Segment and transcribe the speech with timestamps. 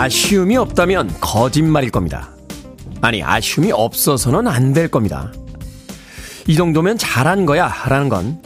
[0.00, 2.30] 아쉬움이 없다면 거짓말일 겁니다.
[3.02, 5.30] 아니, 아쉬움이 없어서는 안 될 겁니다.
[6.46, 8.40] 이 정도면 잘한 거야 라는 건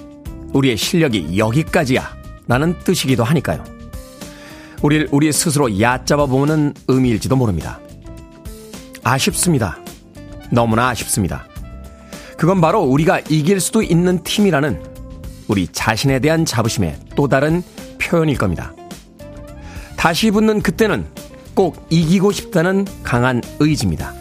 [0.52, 2.10] 우리의 실력이 여기까지야
[2.48, 3.62] 라는 뜻이기도 하니까요.
[4.82, 7.78] 우리를 우리 스스로 얕잡아 보는 의미일지도 모릅니다.
[9.04, 9.78] 아쉽습니다.
[10.50, 11.46] 너무나 아쉽습니다.
[12.36, 14.82] 그건 바로 우리가 이길 수도 있는 팀이라는
[15.46, 17.62] 우리 자신에 대한 자부심의 또 다른
[18.00, 18.72] 표현일 겁니다.
[19.96, 21.06] 다시 붙는 그때는
[21.54, 24.12] 꼭 이기고 싶다는 강한 의지입니다.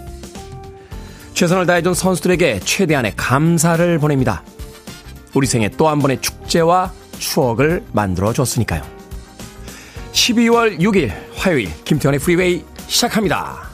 [1.34, 4.44] 최선을 다해준 선수들에게 최대한의 감사를 보냅니다.
[5.34, 8.84] 우리 생에 또한 번의 축제와 추억을 만들어 줬으니까요.
[10.12, 13.74] 12월 6일 화요일 김태현의 프리웨이 시작합니다.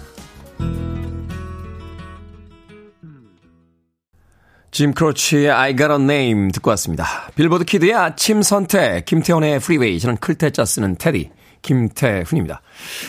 [4.72, 7.06] 짐 크로치의 I Got a Name 듣고 왔습니다.
[7.36, 12.62] 빌보드 키드의 아침 선택 김태훈의 프리웨이 저는 클 태 자 쓰는 태디 김태훈입니다.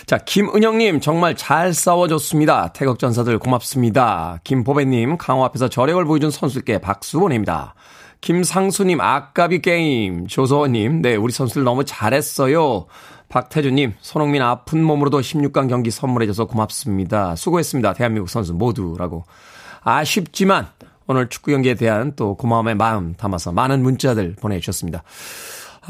[0.06, 2.72] 자, 김은영님, 정말 잘 싸워줬습니다.
[2.72, 4.40] 태극전사들 고맙습니다.
[4.44, 7.74] 김보배님, 강호 앞에서 저력을 보여준 선수들께 박수 보냅니다.
[8.20, 10.26] 김상수님, 아까비 게임.
[10.26, 12.86] 조서원님, 네, 우리 선수들 너무 잘했어요.
[13.28, 17.36] 박태주님, 손흥민 아픈 몸으로도 16강 경기 선물해줘서 고맙습니다.
[17.36, 17.94] 수고했습니다.
[17.94, 19.24] 대한민국 선수 모두라고.
[19.82, 20.66] 아쉽지만,
[21.06, 25.02] 오늘 축구 경기에 대한 또 고마움의 마음 담아서 많은 문자들 보내주셨습니다.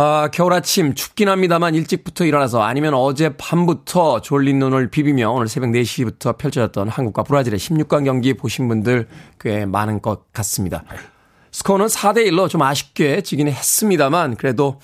[0.02, 5.68] 아, 겨울 아침 춥긴 합니다만 일찍부터 일어나서 아니면 어제 밤부터 졸린 눈을 비비며 오늘 새벽
[5.72, 10.84] 4시부터 펼쳐졌던 한국과 브라질의 16강 경기 보신 분들 꽤 많은 것 같습니다.
[11.52, 14.80] 스코어는 4대 1로 좀 아쉽게 지긴 했습니다만 그래도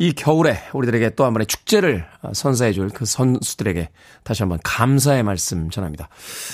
[0.00, 3.90] 이 겨울에 우리들에게 또 한 번의 축제를 선사해줄 그 선수들에게
[4.24, 6.08] 다시 한번 감사의 말씀 전합니다.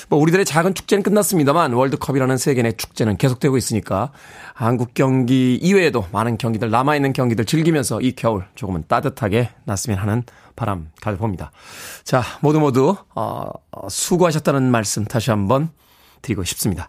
[0.08, 4.10] 뭐 우리들의 작은 축제는 끝났습니다만 월드컵이라는 세계 내 축제는 계속되고 있으니까
[4.52, 10.24] 한국 경기 이외에도 많은 경기들 남아있는 경기들 즐기면서 이 겨울 조금은 따뜻하게 났으면 하는
[10.56, 11.52] 바람 가져봅니다.
[12.02, 13.48] 자 모두 모두 어,
[13.88, 15.70] 수고하셨다는 말씀 다시 한번
[16.20, 16.88] 드리고 싶습니다.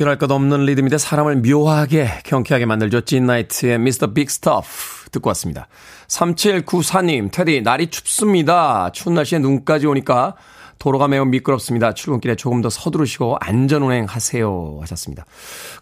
[0.00, 3.02] 별할 것 없는 리듬인데 사람을 묘하게 경쾌하게 만들죠.
[3.02, 4.66] 찐나이트의 미스터 빅 스토프
[5.12, 5.68] 듣고 왔습니다.
[6.08, 8.92] 3794님, 테디, 날이 춥습니다.
[8.92, 10.36] 추운 날씨에 눈까지 오니까
[10.78, 11.92] 도로가 매우 미끄럽습니다.
[11.92, 14.78] 출근길에 조금 더 서두르시고 안전운행 하세요.
[14.80, 15.26] 하셨습니다.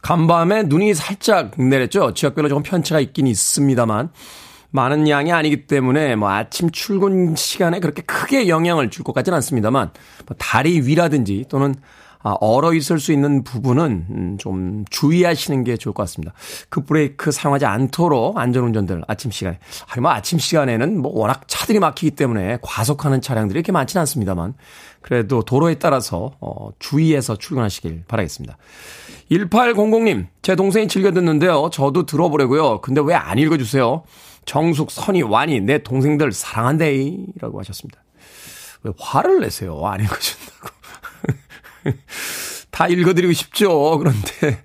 [0.02, 2.12] 간밤에 눈이 살짝 내렸죠.
[2.12, 4.10] 지역별로 조금 편차가 있긴 있습니다만
[4.70, 9.92] 많은 양이 아니기 때문에 뭐 아침 출근 시간에 그렇게 크게 영향을 줄 것 같지는 않습니다만
[10.26, 15.94] 뭐 다리 위라든지 또는 아, 얼어 있을 수 있는 부분은 음, 좀 주의하시는 게 좋을
[15.94, 16.32] 것 같습니다.
[16.68, 19.58] 그 브레이크 사용하지 않도록 안전운전들 아침 시간에.
[19.86, 24.54] 하긴 뭐 아침 시간에는 뭐 워낙 차들이 막히기 때문에 과속하는 차량들이 이렇게 많지는 않습니다만
[25.00, 28.56] 그래도 도로에 따라서 어, 주의해서 출근하시길 바라겠습니다.
[29.30, 31.68] 1800님, 제 동생이 즐겨 듣는데요.
[31.72, 32.80] 저도 들어보려고요.
[32.80, 34.02] 근데 왜 안 읽어주세요?
[34.46, 37.16] 정숙, 선희, 완희, 내 동생들 사랑한대.
[37.40, 38.02] 라고 하셨습니다.
[38.82, 39.78] 왜 화를 내세요?
[39.84, 40.77] 안 읽어준다고.
[42.70, 43.98] 다 읽어드리고 싶죠.
[43.98, 44.62] 그런데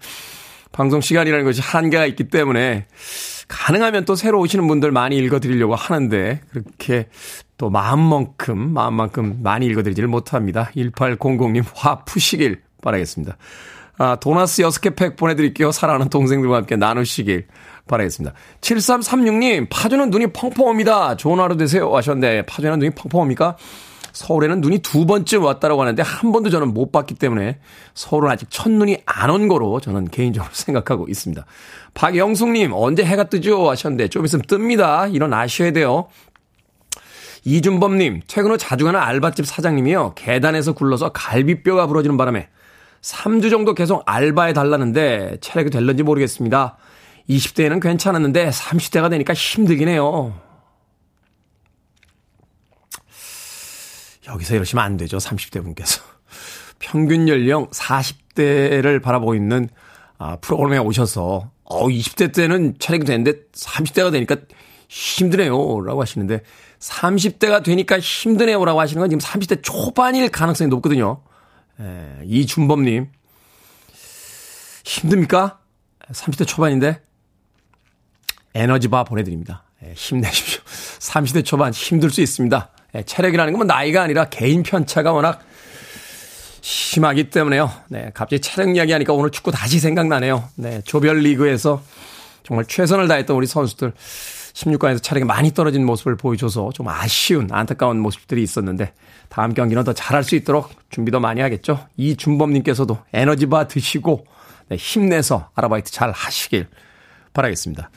[0.72, 2.88] 방송 시간이라는 것이 한계가 있기 때문에
[3.48, 7.08] 가능하면 또 새로 오시는 분들 많이 읽어드리려고 하는데 그렇게
[7.58, 10.72] 또 마음만큼 마음만큼 많이 읽어드리지를 못합니다.
[10.76, 13.38] 1800님 화 푸시길 바라겠습니다.
[13.98, 15.72] 아, 도나스 6개 팩 보내드릴게요.
[15.72, 17.46] 사랑하는 동생들과 함께 나누시길
[17.88, 18.36] 바라겠습니다.
[18.62, 21.16] 7336님, 파주는 눈이 펑펑 옵니다.
[21.16, 21.96] 좋은 하루 되세요.
[21.96, 23.56] 하셨는데, 파주는 눈이 펑펑 옵니까?
[24.14, 27.60] 서울에는 눈이 두 번쯤 왔다라고 하는데 한 번도 저는 못 봤기 때문에
[27.96, 31.46] 서울은 아직 첫눈이 안 온 거로 저는 개인적으로 생각하고 있습니다.
[31.96, 35.14] 박영숙님 언제 해가 뜨죠 하셨는데 좀 있으면 뜹니다.
[35.14, 36.08] 일어나셔야 돼요.
[37.46, 42.48] 이준범님 퇴근 후 자주 가는 알바집 사장님이요 계단에서 굴러서 갈비뼈가 부러지는 바람에
[43.02, 46.78] 3주 정도 계속 알바해 달라는데 체력이 될런지 모르겠습니다.
[47.30, 50.34] 20대에는 괜찮았는데 30대가 되니까 힘들긴 해요.
[54.28, 55.18] 여기서 이러시면 안 되죠.
[55.18, 56.02] 30대 분께서.
[56.80, 59.70] 평균 연령 40대를 바라보고 있는
[60.18, 64.38] 아, 프로그램에 오셔서, 어, 20대 때는 촬영이 되는데 30대가 되니까
[64.88, 65.82] 힘드네요.
[65.82, 66.42] 라고 하시는데,
[66.80, 68.64] 30대가 되니까 힘드네요.
[68.64, 71.22] 라고 하시는 건 지금 30대 초반일 가능성이 높거든요.
[71.82, 73.08] 예, 이준범님.
[74.86, 75.60] 힘듭니까?
[76.12, 77.02] 30대 초반인데,
[78.54, 79.64] 에너지바 보내드립니다.
[79.84, 80.62] 예, 힘내십시오.
[81.00, 82.70] 30대 초반 힘들 수 있습니다.
[82.96, 85.42] 예, 체력이라는 건 뭐 나이가 아니라 개인 편차가 워낙
[86.62, 87.72] 심하기 때문에요.
[87.90, 90.50] 네, 갑자기 체력 이야기 하니까 오늘 축구 다시 생각나네요.
[90.56, 91.82] 네, 조별리그에서
[92.44, 93.94] 정말 최선을 다했던 우리 선수들
[94.54, 98.94] 16강에서 체력이 많이 떨어진 모습을 보여줘서 좀 아쉬운 안타까운 모습들이 있었는데
[99.30, 101.88] 다음 경기는 더 잘할 수 있도록 준비 도 많이 하겠죠.
[101.98, 104.26] 이준범님께서도 에너지바 드시고
[104.70, 106.68] 네, 힘내서 아르바이트 잘 하시길
[107.34, 107.90] 바라겠습니다.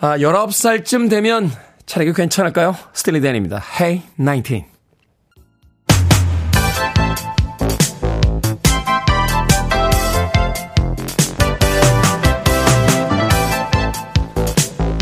[0.00, 1.50] 아, 19살쯤 되면
[1.86, 2.76] 차력이 괜찮을까요?
[2.92, 3.62] 스틸리 댄입니다.
[3.78, 4.73] Hey 19.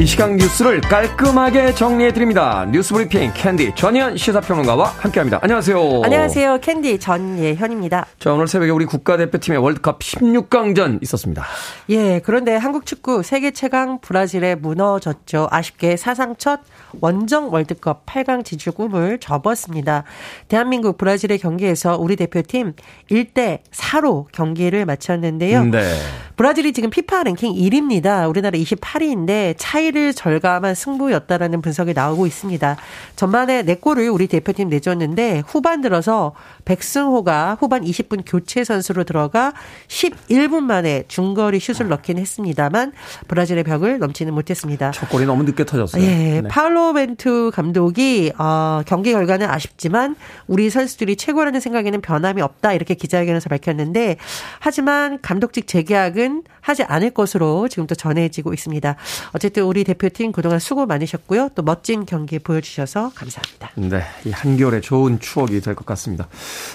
[0.02, 2.66] 이 시간 뉴스를 깔끔하게 정리해드립니다.
[2.72, 5.38] 뉴스 브리핑 캔디 전예현 시사평론가와 함께합니다.
[5.40, 6.00] 안녕하세요.
[6.02, 6.58] 안녕하세요.
[6.58, 8.06] 캔디 전예현입니다.
[8.18, 11.44] 자, 오늘 새벽에 우리 국가대표팀의 월드컵 16강전 있었습니다.
[11.90, 15.46] 예, 그런데 한국 축구 세계 최강 브라질에 무너졌죠.
[15.52, 16.62] 아쉽게 사상 첫
[17.00, 20.02] 원정 월드컵 8강 진출 꿈을 접었습니다.
[20.48, 22.72] 대한민국 브라질의 경기에서 우리 대표팀
[23.08, 25.64] 1대 4로 경기를 마쳤는데요.
[25.66, 25.94] 네.
[26.42, 28.28] 브라질이 지금 피파 랭킹 1위입니다.
[28.28, 32.76] 우리나라 28위인데 차이를 절감한 승부였다라는 분석이 나오고 있습니다.
[33.14, 36.34] 전반에 4골을 우리 대표팀 내줬는데 후반 들어서
[36.64, 39.52] 백승호가 후반 20분 교체 선수로 들어가
[39.86, 42.90] 11분 만에 중거리 슛을 넣긴 했습니다만
[43.28, 44.90] 브라질의 벽을 넘지는 못했습니다.
[44.90, 46.02] 첫 골이 너무 늦게 터졌어요.
[46.02, 46.48] 예, 네.
[46.48, 50.16] 파울로 벤투 감독이 어, 경기 결과는 아쉽지만
[50.48, 54.16] 우리 선수들이 최고라는 생각에는 변함이 없다 이렇게 기자회견에서 밝혔는데
[54.58, 58.96] 하지만 감독직 재계약은 계약은 하지 않을 것으로 지금도 전해지고 있습니다.
[59.32, 61.50] 어쨌든 우리 대표팀 그동안 수고 많으셨고요.
[61.54, 63.70] 또 멋진 경기 보여주셔서 감사합니다.
[63.74, 64.02] 네.
[64.24, 66.28] 이 한겨울에 좋은 추억이 될 것 같습니다.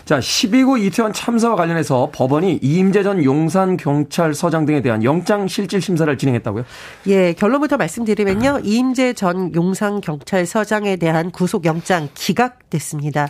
[0.06, 6.65] 자, 12구 이태원 참사와 관련해서 법원이 이임재 전 용산경찰서장 등에 대한 영장 실질 심사를 진행했다고요?
[7.07, 8.62] 예, 결론부터 말씀드리면요.
[8.63, 13.27] 이임재 전 용산경찰서장에 대한 구속영장 기각 됐습니다.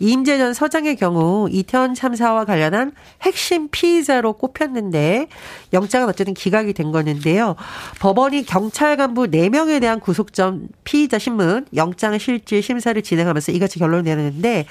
[0.00, 2.92] 이임재 전 서장의 경우 이태원 참사와 관련한
[3.22, 5.28] 핵심 피의자로 꼽혔는데
[5.72, 7.56] 영장은 어쨌든 기각이 된 거는데요.
[8.00, 14.66] 법원이 경찰 간부 4명에 대한 구속전 피의자 신문 영장 실질 심사를 진행하면서 이같이 결론을 내렸는데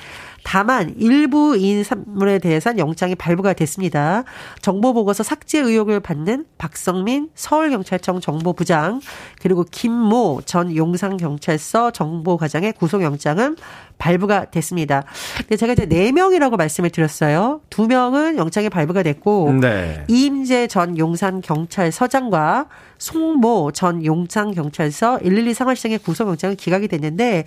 [0.45, 4.24] 다만 일부 인사물에 대해서는 영장이 발부가 됐습니다.
[4.62, 9.01] 정보보고서 삭제 의혹을 받는 박성민 서울경찰청 정보부장
[9.42, 13.57] 그리고 김모 전 용산경찰서 정보과장의 구속영장은
[13.97, 15.03] 발부가 됐습니다.
[15.39, 17.62] 근데 제가 이제 4명이라고 말씀을 드렸어요.
[17.72, 20.03] 2명은 영장이 발부가 됐고 네.
[20.08, 22.67] 이임재 전 용산 경찰서장과
[23.00, 27.46] 송모 전 용산 경찰서 112 상황시장의 구속영장은 기각이 됐는데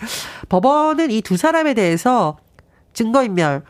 [0.48, 2.38] 법원은 이 두 사람에 대해서
[2.94, 3.62] 증거인멸,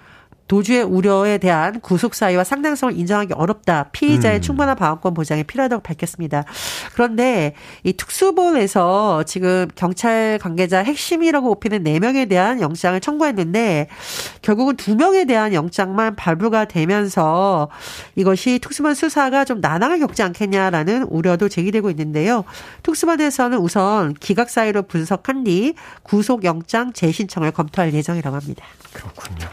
[0.49, 3.90] 도주의 우려에 대한 구속 사유와 상당성을 인정하기 어렵다.
[3.93, 4.40] 피의자의 음.
[4.40, 6.45] 충분한 방어권 보장이 필요하다고 밝혔습니다.
[6.95, 13.88] 그런데 이 특수본에서 지금 경찰 관계자 핵심이라고 꼽히는 4명에 대한 영장을 청구했는데
[14.40, 17.69] 결국은 2명에 대한 영장만 발부가 되면서
[18.17, 22.45] 이것이 특수본 수사가 좀 난항을 겪지 않겠냐라는 우려도 제기되고 있는데요.
[22.83, 28.64] 특수본에서는 우선 기각 사유를 분석한 뒤 구속 영장 재신청을 검토할 예정이라고 합니다.
[28.95, 29.48] 그렇군요.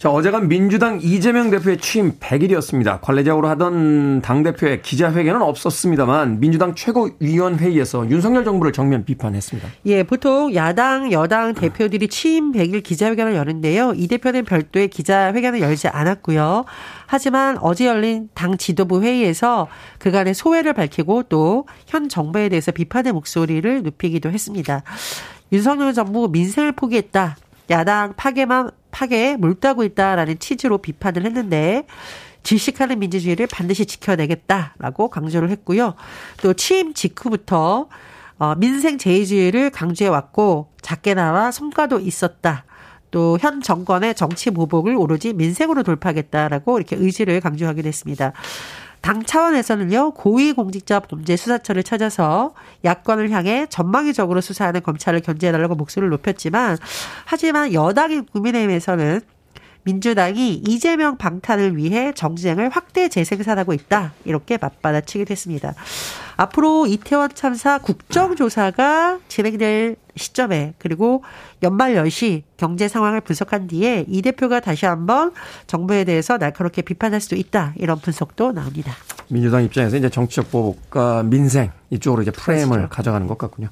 [0.00, 3.02] 자, 어제가 민주당 이재명 대표의 취임 100일이었습니다.
[3.02, 9.68] 관례적으로 하던 당대표의 기자회견은 없었습니다만 민주당 최고위원회의에서 윤석열 정부를 정면 비판했습니다.
[9.84, 13.92] 예, 보통 야당, 여당 대표들이 취임 100일 기자회견을 여는데요.
[13.94, 16.64] 이 대표는 별도의 기자회견을 열지 않았고요.
[17.04, 23.82] 하지만 어제 열린 당 지도부 회의에서 그간의 소회를 밝히고 또 현 정부에 대해서 비판의 목소리를
[23.82, 24.82] 높이기도 했습니다.
[25.52, 27.36] 윤석열 정부 민생을 포기했다.
[27.68, 31.86] 야당 파괴만 파괴에 물다고 있다라는 취지로 비판을 했는데
[32.42, 35.94] 질식하는 민주주의를 반드시 지켜내겠다라고 강조를 했고요.
[36.42, 37.88] 또 취임 직후부터
[38.38, 42.64] 어, 민생 제의주의를 강조해 왔고 작게나마 성과도 있었다.
[43.10, 48.32] 또 현 정권의 정치 보복을 오로지 민생으로 돌파하겠다라고 이렇게 의지를 강조하기도 했습니다.
[49.00, 52.54] 당 차원에서는요, 고위공직자 범죄 수사처를 찾아서
[52.84, 56.76] 야권을 향해 전망위적으로 수사하는 검찰을 견제해달라고 목소리를 높였지만,
[57.24, 59.20] 하지만 여당인 국민의힘에서는
[59.82, 64.12] 민주당이 이재명 방탄을 위해 정쟁을 확대 재생산하고 있다.
[64.24, 65.74] 이렇게 맞받아치기도 했습니다.
[66.36, 71.22] 앞으로 이태원 참사 국정조사가 진행될 시점에 그리고
[71.62, 75.32] 연말 연시 경제 상황을 분석한 뒤에 이 대표가 다시 한번
[75.66, 77.74] 정부에 대해서 날카롭게 비판할 수도 있다.
[77.76, 78.92] 이런 분석도 나옵니다.
[79.28, 82.88] 민주당 입장에서 이제 정치적 보복과 민생 이쪽으로 이제 프레임을 그렇죠.
[82.88, 83.68] 가져가는 것 같군요.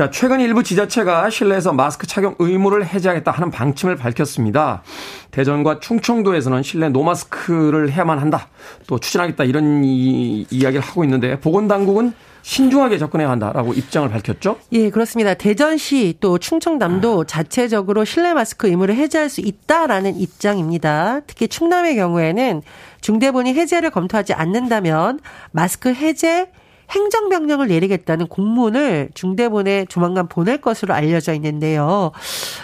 [0.00, 4.82] 자, 최근 일부 지자체가 실내에서 마스크 착용 의무를 해제하겠다 하는 방침을 밝혔습니다.
[5.30, 8.48] 대전과 충청도에서는 실내 노마스크를 해야만 한다.
[8.86, 14.56] 또 추진하겠다 이런 이, 이야기를 하고 있는데 보건당국은 신중하게 접근해야 한다라고 입장을 밝혔죠?
[14.72, 15.34] 예, 그렇습니다.
[15.34, 21.20] 대전시 또 충청남도 자체적으로 실내 마스크 의무를 해제할 수 있다라는 입장입니다.
[21.26, 22.62] 특히 충남의 경우에는
[23.02, 25.20] 중대본이 해제를 검토하지 않는다면
[25.52, 26.48] 마스크 해제
[26.90, 32.12] 행정명령을 내리겠다는 공문을 중대본에 조만간 보낼 것으로 알려져 있는데요.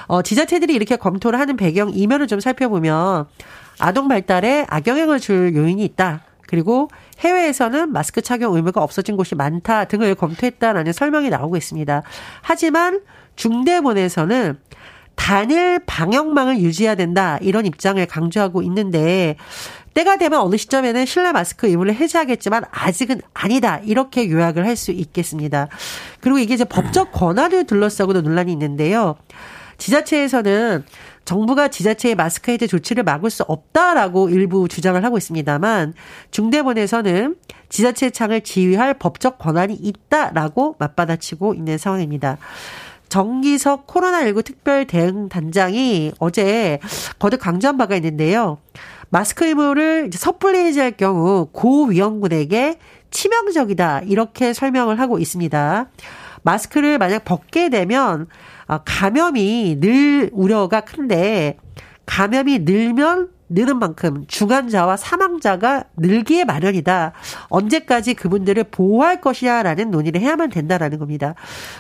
[0.06, 3.26] 어, 지자체들이 이렇게 검토를 하는 배경 이면을 좀 살펴보면
[3.78, 6.22] 아동 발달에 악영향을 줄 요인이 있다.
[6.46, 12.02] 그리고 해외에서는 마스크 착용 의무가 없어진 곳이 많다 등을 검토했다라는 설명이 나오고 있습니다.
[12.42, 13.00] 하지만
[13.36, 14.58] 중대본에서는
[15.16, 19.36] 단일 방역망을 유지해야 된다 이런 입장을 강조하고 있는데
[19.96, 23.78] 때가 되면 어느 시점에는 실내 마스크 의무를 해제하겠지만 아직은 아니다.
[23.78, 25.68] 이렇게 요약을 할 수 있겠습니다.
[26.20, 29.16] 그리고 이게 이제 법적 권한을 둘러싸고도 논란이 있는데요.
[29.78, 30.84] 지자체에서는
[31.24, 35.94] 정부가 지자체의 마스크 해제 조치를 막을 수 없다라고 일부 주장을 하고 있습니다만
[36.30, 37.36] 중대본에서는
[37.70, 42.36] 지자체 창을 지휘할 법적 권한이 있다라고 맞받아치고 있는 상황입니다.
[43.08, 46.80] 정기석 코로나19 특별 대응 단장이 어제
[47.18, 48.58] 거듭 강조한 바가 있는데요.
[49.10, 52.78] 마스크 의무를 섣불리 해제할 경우 고위험군에게
[53.10, 55.88] 치명적이다 이렇게 설명을 하고 있습니다.
[56.42, 58.26] 마스크를 만약 벗게 되면
[58.68, 61.56] 어, 감염이 늘 우려가 큰데
[62.06, 67.12] 감염이 늘면 느는 만큼 중환자와 사망자가 늘기에 마련이다.
[67.48, 71.34] 언제까지 그분들을 보호할 것이냐라는 논의를 해야만 된다라는 겁니다.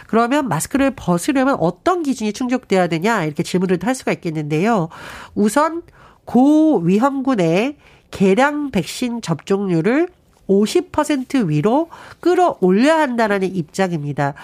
[0.06, 4.88] 그러면 마스크를 벗으려면 어떤 기준이 충족돼야 되냐 이렇게 질문을 할 수가 있겠는데요.
[5.34, 5.82] 우선
[6.26, 7.76] 고위험군의
[8.10, 10.08] 개량 백신 접종률을
[10.48, 11.88] 50% 위로
[12.20, 14.34] 끌어올려야 한다라는 입장입니다.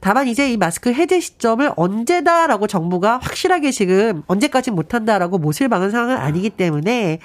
[0.00, 6.16] 다만 이제 이 마스크 해제 시점을 언제다라고 정부가 확실하게 지금 언제까지 못한다라고 못을 박은 상황은
[6.16, 7.18] 아니기 때문에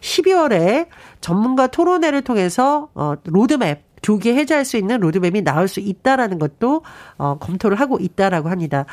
[0.00, 0.86] 12월에
[1.20, 6.82] 전문가 토론회를 통해서 어 로드맵 조기 해제할 수 있는 로드맵이 나올 수 있다라는 것도
[7.16, 8.84] 어 검토를 하고 있다라고 합니다.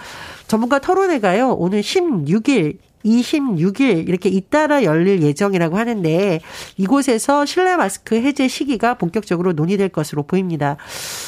[0.48, 1.54] 전문가 토론회가요.
[1.54, 6.40] 오늘 16일 26일 이렇게 잇따라 열릴 예정이라고 하는데
[6.78, 10.78] 이곳에서 실내 마스크 해제 시기가 본격적으로 논의될 것으로 보입니다.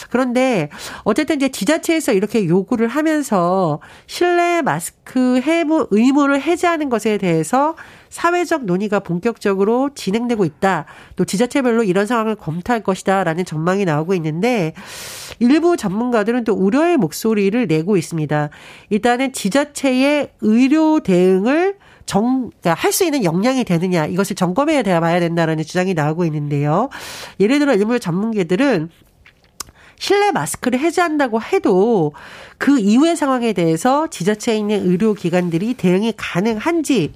[0.09, 0.69] 그런데
[1.03, 7.75] 어쨌든 이제 지자체에서 이렇게 요구를 하면서 실내 마스크 해무 의무를 해제하는 것에 대해서
[8.13, 10.85] 사회적 논의가 본격적으로 진행되고 있다.
[11.15, 14.73] 또 지자체별로 이런 상황을 검토할 것이다라는 전망이 나오고 있는데
[15.39, 18.49] 일부 전문가들은 또 우려의 목소리를 내고 있습니다.
[18.91, 25.63] 일단은 지자체의 의료 대응을 정, 그러니까 할 수 있는 역량이 되느냐, 이것을 점검해야 봐야 된다라는
[25.63, 26.89] 주장이 나오고 있는데요.
[27.39, 28.89] 예를 들어 일부 전문가들은
[29.97, 32.13] 실내 마스크를 해제한다고 해도
[32.57, 37.13] 그 이후의 상황에 대해서 지자체에 있는 의료기관들이 대응이 가능한지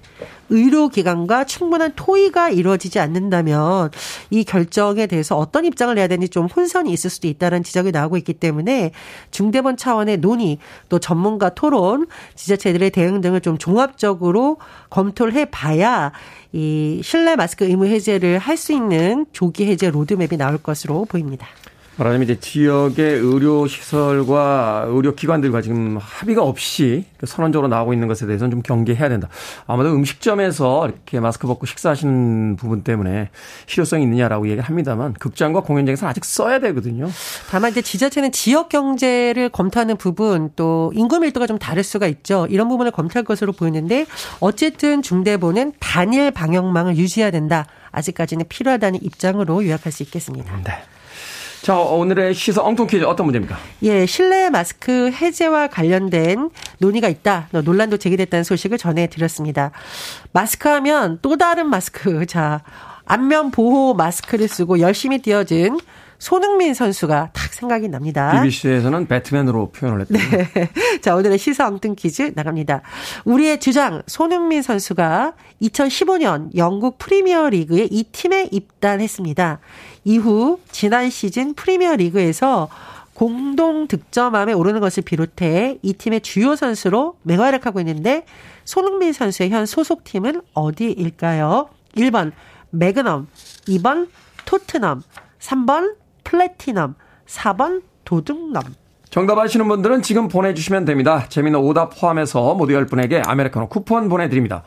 [0.50, 3.92] 의료기관과 충분한 토의가 이루어지지 않는다면
[4.30, 8.34] 이 결정에 대해서 어떤 입장을 내야 되는지 좀 혼선이 있을 수도 있다는 지적이 나오고 있기
[8.34, 8.92] 때문에
[9.32, 10.58] 중대본 차원의 논의
[10.90, 14.58] 또 전문가 토론 지자체들의 대응 등을 좀 종합적으로
[14.90, 16.12] 검토를 해봐야
[16.54, 21.48] 이 실내 마스크 의무 해제를 할 수 있는 조기 해제 로드맵이 나올 것으로 보입니다.
[21.98, 28.52] 말하자면 이제 지역의 의료 시설과 의료 기관들과 지금 합의가 없이 선언적으로 나오고 있는 것에 대해서는
[28.52, 29.30] 좀 경계해야 된다.
[29.66, 33.30] 아마도 음식점에서 이렇게 마스크 벗고 식사하시는 부분 때문에
[33.66, 37.10] 실효성이 있느냐라고 얘기를 합니다만 극장과 공연장에서 아직 써야 되거든요.
[37.50, 42.46] 다만 이제 지자체는 지역 경제를 검토하는 부분 또 인구 밀도가 좀 다를 수가 있죠.
[42.50, 44.06] 이런 부분을 검토할 것으로 보이는데
[44.40, 47.66] 어쨌든 중대본은 단일 방역망을 유지해야 된다.
[47.92, 50.56] 아직까지는 필요하다는 입장으로 요약할 수 있겠습니다.
[50.64, 50.74] 네.
[51.68, 53.58] 자, 오늘의 시사 엉뚱 퀴즈 어떤 문제입니까?
[53.84, 57.50] 예, 실내 마스크 해제와 관련된 논의가 있다.
[57.52, 59.72] 논란도 제기됐다는 소식을 전해드렸습니다.
[60.32, 62.24] 마스크 하면 또 다른 마스크.
[62.26, 62.62] 자,
[63.04, 65.78] 안면 보호 마스크를 쓰고 열심히 뛰어진
[66.20, 68.42] 손흥민 선수가 딱 생각이 납니다.
[68.42, 70.18] BBC에서는 배트맨으로 표현을 했다.
[70.18, 70.70] 네.
[71.02, 72.82] 자, 오늘의 시사 엉뚱 퀴즈 나갑니다.
[73.26, 79.60] 우리의 주장 손흥민 선수가 2015년 영국 프리미어 리그에 이 팀에 입단했습니다.
[80.08, 82.70] 이후 지난 시즌 프리미어 리그에서
[83.14, 88.26] 공동 득점함에 오르는 것을 비롯해 이 팀의 주요 선수로 맹활약하고 있는데
[88.64, 91.68] 손흥민 선수의 현 소속팀은 어디일까요?
[91.98, 92.32] 1번
[92.70, 93.28] 매그넘,
[93.68, 94.08] 2번
[94.46, 95.04] 토트넘,
[95.40, 96.96] 3번 플래티넘,
[97.26, 98.64] 4번 도둑넘.
[99.10, 101.26] 정답 아시는 분들은 지금 보내주시면 됩니다.
[101.30, 104.64] 재미는 오답 포함해서 모두 10분에게 아메리카노 쿠폰 보내드립니다.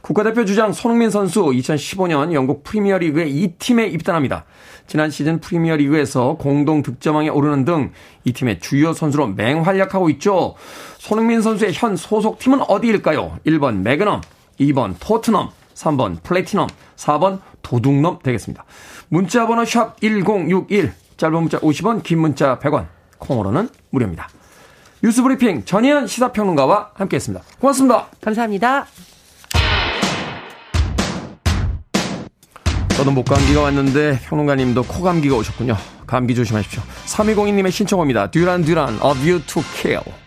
[0.00, 4.44] 국가대표 주장 손흥민 선수 2015년 영국 프리미어리그의 이 팀에 입단합니다.
[4.86, 7.92] 지난 시즌 프리미어리그에서 공동 득점왕에 오르는 등
[8.24, 10.54] 이 팀의 주요 선수로 맹활약하고 있죠.
[10.98, 13.38] 손흥민 선수의 현 소속팀은 어디일까요?
[13.46, 14.20] 1번 매그넘,
[14.60, 18.64] 2번 토트넘, 3번 플래티넘, 4번 도둑넘 되겠습니다.
[19.08, 22.86] 문자 번호 샵 1061, 짧은 문자 50원, 긴 문자 100원,
[23.22, 24.28] 콩으로는 무료입니다.
[25.02, 27.44] 뉴스브리핑 전희연 시사평론가와 함께했습니다.
[27.58, 28.06] 고맙습니다.
[28.20, 28.86] 감사합니다.
[32.96, 35.76] 저도 목감기가 왔는데 평론가님도 코감기가 오셨군요.
[36.06, 36.82] 감기 조심하십시오.
[37.06, 38.30] 3202님의 신청입니다.
[38.30, 40.21] 듀란 듀란 A View to Kill.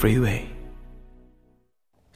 [0.00, 0.48] Freeway.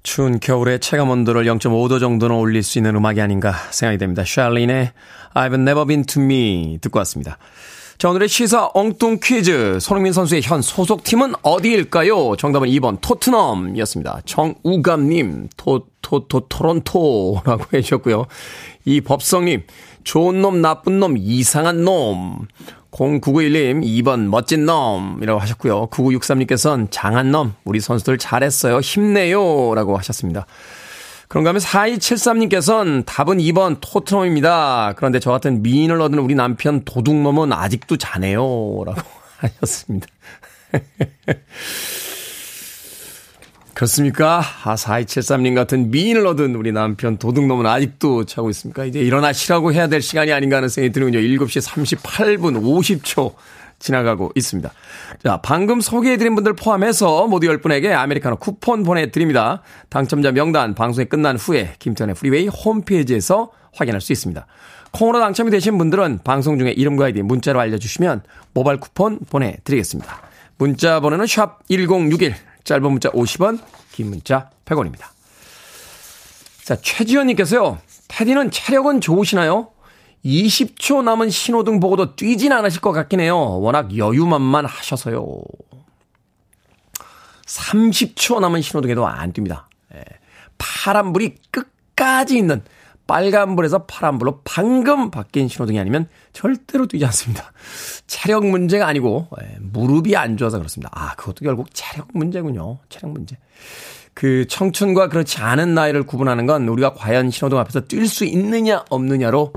[0.03, 4.25] 추운 겨울에 체감 온도를 0.5도 정도는 올릴 수 있는 음악이 아닌가 생각이 됩니다.
[4.25, 4.93] 샬린의
[5.35, 7.37] I've never been to me 듣고 왔습니다.
[7.99, 9.79] 자, 오늘의 시사 엉뚱 퀴즈.
[9.81, 12.37] 손흥민 선수의 현 소속팀은 어디일까요?
[12.37, 14.23] 정답은 2번 토트넘이었습니다.
[14.25, 18.25] 정우감님, 토, 토, 토, 토론토라고 해주셨고요.
[18.87, 19.65] 이 법성님,
[20.05, 22.49] 좋은 놈, 나쁜 놈, 이상한 놈.
[22.95, 25.89] 0991님, 2번 멋진 놈이라고 하셨고요.
[25.89, 28.81] 9963님께서는 장한 놈, 우리 선수들 잘했어요.
[28.81, 29.75] 힘내요.
[29.75, 30.47] 라고 하셨습니다.
[31.29, 34.95] 그런가 하면 4273님께서는 답은 2번 토트넘입니다.
[34.97, 38.85] 그런데 저 같은 미인을 얻은 우리 남편 도둑놈은 아직도 자네요.
[38.85, 39.01] 라고
[39.39, 40.07] 하셨습니다.
[43.75, 44.41] 그렇습니까?
[44.65, 48.85] 아, 4273님 같은 미인을 얻은 우리 남편 도둑놈은 아직도 자고 있습니까?
[48.85, 51.19] 이제 일어나시라고 해야 될 시간이 아닌가 하는 생각이 드는군요.
[51.19, 53.35] 7시 38분 50초
[53.81, 54.71] 지나가고 있습니다.
[55.25, 59.63] 자, 방금 소개해드린 분들 포함해서 모두 10분에게 아메리카노 쿠폰 보내드립니다.
[59.89, 64.47] 당첨자 명단 방송이 끝난 후에 김태훈의 프리웨이 홈페이지에서 확인할 수 있습니다.
[64.93, 68.23] 콩으로 당첨이 되신 분들은 방송 중에 이름과 아이디 문자로 알려주시면
[68.55, 70.23] 모바일 쿠폰 보내드리겠습니다.
[70.57, 73.61] 문자 번호는 샵 1061, 짧은 문자 50원,
[73.93, 75.07] 긴 문자 100원입니다.
[76.65, 77.79] 자, 최지현님께서요.
[78.09, 79.69] 테디는 체력은 좋으시나요?
[80.25, 83.39] 20초 남은 신호등 보고도 뛰진 않으실 것 같긴 해요.
[83.61, 85.43] 워낙 여유만만 하셔서요.
[87.47, 89.65] 30초 남은 신호등에도 안 뜁니다.
[89.95, 90.03] 예.
[90.57, 92.65] 파란불이 끝까지 있는
[93.07, 97.53] 빨간불에서 파란불로 방금 바뀐 신호등이 아니면 절대로 뛰지 않습니다.
[98.07, 100.91] 체력 문제가 아니고 예, 무릎이 안 좋아서 그렇습니다.
[100.93, 102.79] 아, 그것도 결국 체력 문제군요.
[102.89, 103.37] 체력 문제.
[104.15, 109.53] 그 청춘과 그렇지 않은 나이를 구분하는 건 우리가 과연 신호등 앞에서 뛸 수 있느냐 없느냐로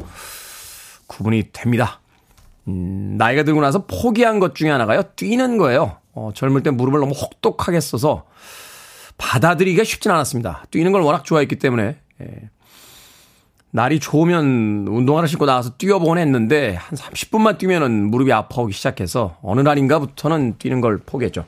[1.05, 2.01] 구분이 됩니다.
[2.67, 5.03] 음, 나이가 들고 나서 포기한 것 중에 하나가요.
[5.15, 5.97] 뛰는 거예요.
[6.13, 8.25] 어, 젊을 때 무릎을 너무 혹독하게 써서
[9.17, 10.65] 받아들이기가 쉽진 않았습니다.
[10.71, 11.97] 뛰는 걸 워낙 좋아했기 때문에.
[12.21, 12.49] 예.
[13.77, 20.55] 날이 좋으면 운동화를 신고 나가서 뛰어보곤 했는데 한 30분만 뛰면은 무릎이 아파오기 시작해서 어느 날인가부터는
[20.57, 21.45] 뛰는 걸 포기했죠.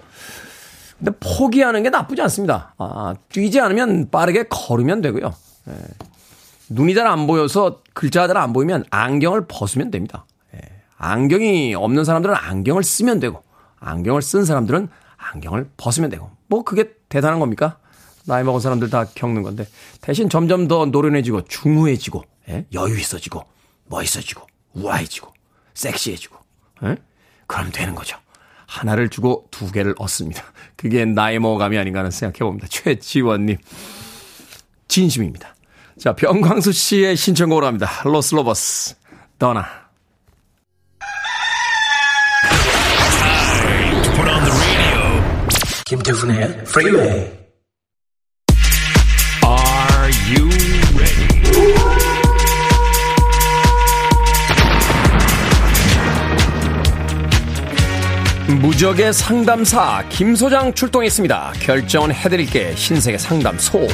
[0.99, 2.75] 근데 포기하는 게 나쁘지 않습니다.
[2.77, 5.33] 아, 뛰지 않으면 빠르게 걸으면 되고요.
[5.69, 5.73] 예.
[6.69, 10.27] 눈이 잘 안 보여서 글자가 잘 안 보이면 안경을 벗으면 됩니다.
[10.53, 10.59] 예.
[10.99, 13.41] 안경이 없는 사람들은 안경을 쓰면 되고
[13.79, 14.87] 안경을 쓴 사람들은
[15.17, 17.78] 안경을 벗으면 되고 뭐 그게 대단한 겁니까?
[18.29, 19.65] 나이 먹은 사람들 다 겪는 건데
[20.01, 22.65] 대신 점점 더 노련해지고 중후해지고 예?
[22.73, 23.43] 여유 있어지고
[23.87, 25.33] 멋있어지고 우아해지고
[25.73, 26.37] 섹시해지고
[26.83, 26.97] 예?
[27.47, 28.19] 그럼 되는 거죠.
[28.67, 30.43] 하나를 주고 두 개를 얻습니다.
[30.75, 32.67] 그게 나이 먹어감이 아닌가 하는 생각해 봅니다.
[32.69, 33.57] 최지원님
[34.87, 35.55] 진심입니다.
[35.97, 37.89] 자 병광수 씨의 신청곡으로 합니다.
[38.05, 38.95] 로스 로버스
[39.39, 39.65] 떠나
[45.85, 47.09] 김태훈의 Freeway.
[47.11, 47.48] Are
[58.49, 61.53] 무적의 상담사 김 소장 출동했습니다.
[61.59, 63.87] 결정은 해드릴게 신세계 상담소.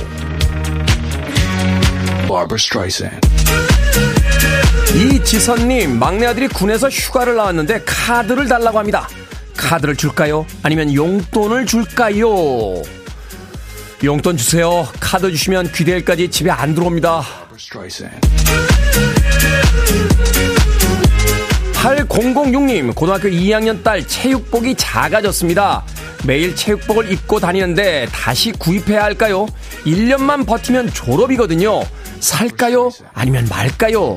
[4.95, 9.09] 이지선님 막내 아들이 군에서 휴가를 나왔는데 카드를 달라고 합니다.
[9.57, 10.45] 카드를 줄까요?
[10.63, 12.81] 아니면 용돈을 줄까요?
[14.03, 14.87] 용돈 주세요.
[14.99, 17.23] 카드 주시면 귀대일까지 집에 안 들어옵니다.
[21.85, 22.09] Barbara Streisand.
[22.09, 25.83] 8006님, 고등학교 2학년 딸 체육복이 작아졌습니다.
[26.25, 29.45] 매일 체육복을 입고 다니는데 다시 구입해야 할까요?
[29.85, 31.83] 1년만 버티면 졸업이거든요.
[32.19, 32.89] 살까요?
[33.13, 34.15] 아니면 말까요?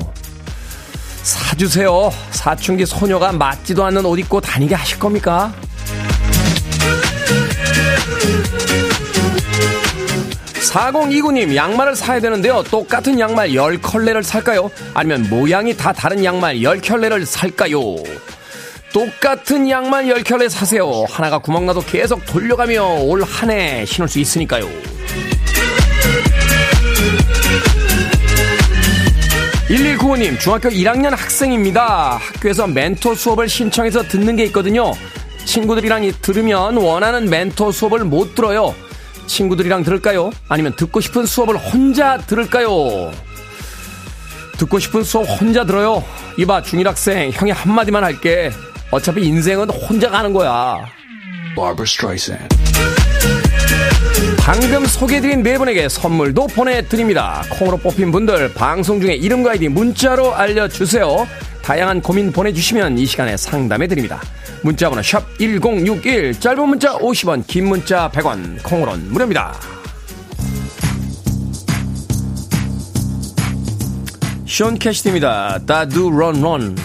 [1.21, 2.11] 사주세요.
[2.31, 5.53] 사춘기 소녀가 맞지도 않는 옷 입고 다니게 하실 겁니까?
[10.59, 12.63] 4029님, 양말을 사야 되는데요.
[12.63, 14.69] 똑같은 양말 10컬레를 살까요?
[14.93, 17.79] 아니면 모양이 다 다른 양말 10켤레를 살까요?
[18.93, 21.05] 똑같은 양말 10켤레 사세요.
[21.09, 24.67] 하나가 구멍나도 계속 돌려가며 올 한 해 신을 수 있으니까요.
[29.69, 32.17] 1195님, 중학교 1학년 학생입니다.
[32.19, 34.93] 학교에서 멘토 수업을 신청해서 듣는 게 있거든요.
[35.45, 38.73] 친구들이랑 들으면 원하는 멘토 수업을 못 들어요.
[39.29, 40.31] 친구들이랑 들을까요?
[40.49, 43.11] 아니면 듣고 싶은 수업을 혼자 들을까요?
[44.57, 46.03] 듣고 싶은 수업 혼자 들어요.
[46.37, 48.51] 이봐, 중일학생, 형이 한마디만 할게.
[48.91, 50.77] 어차피 인생은 혼자 가는 거야.
[54.39, 57.43] 방금 소개해드린 네 분에게 선물도 보내드립니다.
[57.51, 61.27] 콩으로 뽑힌 분들 방송 중에 이름과 아이디 문자로 알려주세요.
[61.69, 64.19] 다양한 고민 보내주시면 이 시간에 상담해드립니다.
[64.63, 69.53] 문자번호 샵 1061, 짧은 문자 50원, 긴 문자 100원, 콩으로는 무료입니다.
[74.47, 75.59] 션 캐시디입니다.
[75.67, 76.75] Da Doo Ron Ron.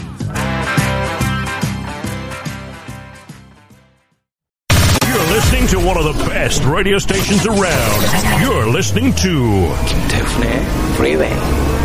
[5.01, 8.05] You're listening to one of the best radio stations around.
[8.38, 10.61] You're listening to 김태훈의
[10.97, 11.84] Freeway.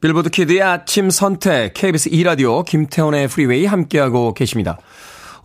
[0.00, 4.78] 빌보드 키드의 아침 선택 KBS 2라디오 김태훈의 프리웨이 함께하고 계십니다.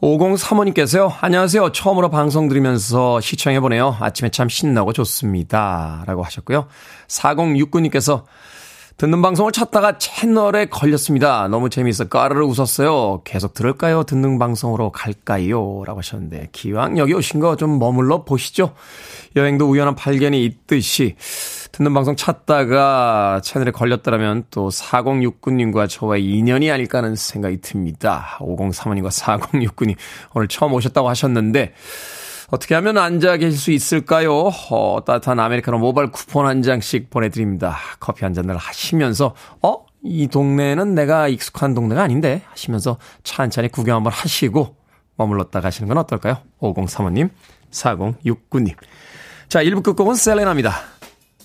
[0.01, 1.13] 5035님께서요.
[1.19, 1.73] 안녕하세요.
[1.73, 3.97] 처음으로 방송 들으면서 신청해보네요.
[3.99, 6.03] 아침에 참 신나고 좋습니다.
[6.07, 6.67] 라고 하셨고요.
[7.07, 8.23] 4069님께서
[8.97, 11.49] 듣는 방송을 찾다가 채널에 걸렸습니다.
[11.49, 13.23] 너무 재미있어 까르르 웃었어요.
[13.25, 14.03] 계속 들을까요?
[14.03, 15.83] 듣는 방송으로 갈까요?
[15.85, 18.73] 라고 하셨는데 기왕 여기 오신 거 좀 머물러 보시죠.
[19.35, 21.17] 여행도 우연한 발견이 있듯이
[21.75, 28.37] 듣는 방송 찾다가 채널에 걸렸더라면 또 4069님과 저와의 인연이 아닐까 하는 생각이 듭니다.
[28.39, 29.97] 5035님과 4069님
[30.33, 31.73] 오늘 처음 오셨다고 하셨는데
[32.49, 34.51] 어떻게 하면 앉아 계실 수 있을까요?
[34.69, 37.75] 어, 따뜻한 아메리카노 모바일 쿠폰 한 장씩 보내드립니다.
[37.99, 39.85] 커피 한 잔을 하시면서, 어?
[40.01, 42.43] 이 동네는 내가 익숙한 동네가 아닌데?
[42.51, 44.77] 하시면서 찬찬히 구경 한번 하시고
[45.17, 46.37] 머물렀다 가시는 건 어떨까요?
[46.61, 47.31] 5035님,
[47.71, 48.75] 4069님.
[49.49, 50.73] 자, 1부 끝곡은 셀레나입니다.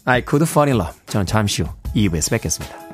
[0.10, 1.00] I could fall in love.
[1.08, 2.89] 저는 잠시 후 2부에서 뵙겠습니다.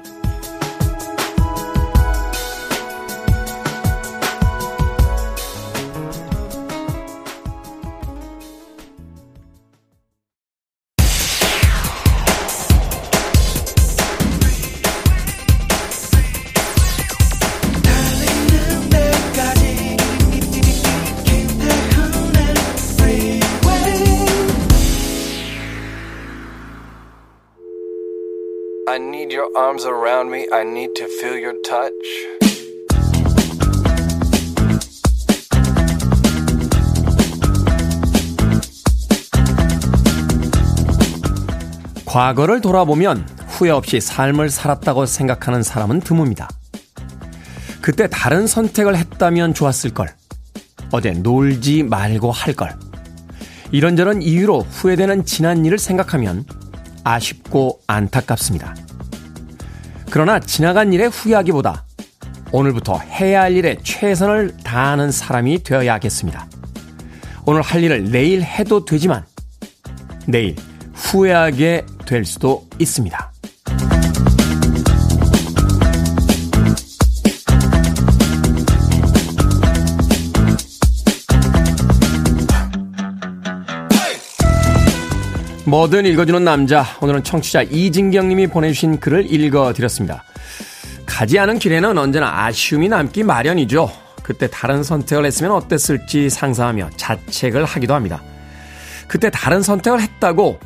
[28.96, 30.46] I need your arms around me.
[30.50, 31.92] I need to feel your touch.
[42.06, 46.48] 과거를 돌아보면 후회 없이 삶을 살았다고 생각하는 사람은 드뭅니다.
[47.82, 50.08] 그때 다른 선택을 했다면 좋았을 걸.
[50.90, 52.74] 어제 놀지 말고 할 걸.
[53.72, 56.46] 이런저런 이유로 후회되는 지난 일을 생각하면
[57.04, 58.85] 아쉽고 안타깝습니다.
[60.10, 61.84] 그러나 지나간 일에 후회하기보다
[62.52, 66.46] 오늘부터 해야 할 일에 최선을 다하는 사람이 되어야겠습니다.
[67.44, 69.24] 오늘 할 일을 내일 해도 되지만
[70.26, 70.56] 내일
[70.94, 73.35] 후회하게 될 수도 있습니다.
[85.66, 86.84] 뭐든 읽어주는 남자.
[87.00, 90.22] 오늘은 청취자 이진경님이 보내주신 글을 읽어드렸습니다.
[91.04, 93.90] 가지 않은 길에는 언제나 아쉬움이 남기 마련이죠.
[94.22, 98.22] 그때 다른 선택을 했으면 어땠을지 상상하며 자책을 하기도 합니다.
[99.08, 100.60] 그때 다른 선택을 했다고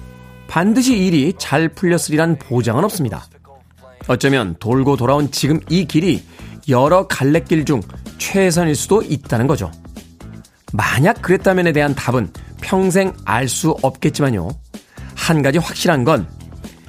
[0.49, 3.25] 반드시 일이 잘 풀렸으리란 보장은 없습니다.
[4.07, 6.23] 어쩌면 돌고 돌아온 지금 이 길이
[6.69, 7.81] 여러 갈래길 중
[8.19, 9.71] 최선일 수도 있다는 거죠.
[10.75, 14.51] 만약 그랬다면에 대한 답은 평생 알 수 없겠지만요.
[15.31, 16.27] 한 가지 확실한 건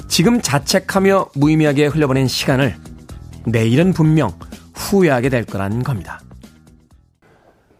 [0.07, 2.75] 지금 자책하며 무의미하게 흘려보낸 시간을
[3.45, 4.33] 내일은 분명
[4.73, 6.19] 후회하게 될 거란 겁니다.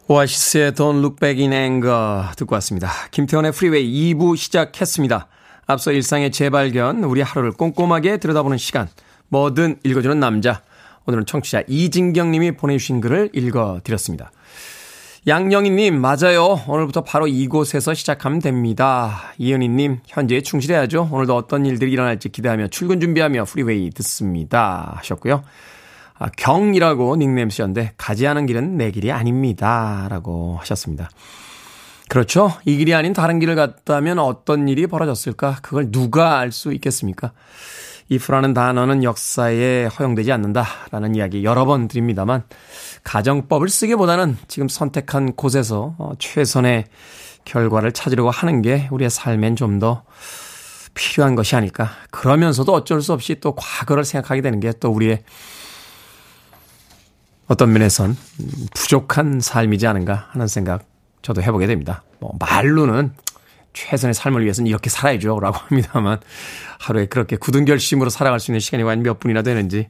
[0.07, 2.91] 오아시스의 Don't Look Back in Anger 듣고 왔습니다.
[3.09, 5.27] 김태훈의 프리웨이 2부 시작했습니다.
[5.65, 8.87] 앞서 일상의 재발견, 우리 하루를 꼼꼼하게 들여다보는 시간,
[9.29, 10.61] 뭐든 읽어주는 남자.
[11.07, 14.31] 오늘은 청취자 이진경 님이 보내주신 글을 읽어드렸습니다.
[15.27, 16.61] 양영희님, 맞아요.
[16.67, 19.33] 오늘부터 바로 이곳에서 시작하면 됩니다.
[19.37, 21.09] 이은희님, 현재에 충실해야죠.
[21.11, 24.93] 오늘도 어떤 일들이 일어날지 기대하며 출근 준비하며 프리웨이 듣습니다.
[24.97, 25.43] 하셨고요.
[26.17, 30.07] 아, 경이라고 닉네임 쓰셨는데, 가지 않은 길은 내 길이 아닙니다.
[30.09, 31.07] 라고 하셨습니다.
[32.09, 32.53] 그렇죠.
[32.65, 35.57] 이 길이 아닌 다른 길을 갔다면 어떤 일이 벌어졌을까?
[35.61, 37.31] 그걸 누가 알 수 있겠습니까?
[38.11, 42.43] If라는 단어는 역사에 허용되지 않는다라는 이야기 여러 번 드립니다만
[43.03, 46.85] 가정법을 쓰기보다는 지금 선택한 곳에서 어, 최선의
[47.45, 50.03] 결과를 찾으려고 하는 게 우리의 삶엔 좀 더
[50.93, 51.89] 필요한 것이 아닐까.
[52.11, 55.23] 그러면서도 어쩔 수 없이 또 과거를 생각하게 되는 게 또 우리의
[57.47, 58.15] 어떤 면에선
[58.73, 60.83] 부족한 삶이지 않은가 하는 생각
[61.21, 62.03] 저도 해보게 됩니다.
[62.19, 63.13] 뭐 말로는
[63.73, 65.39] 최선의 삶을 위해서는 이렇게 살아야죠.
[65.39, 66.19] 라고 합니다만
[66.79, 69.89] 하루에 그렇게 굳은 결심으로 살아갈 수 있는 시간이 과연 몇 분이나 되는지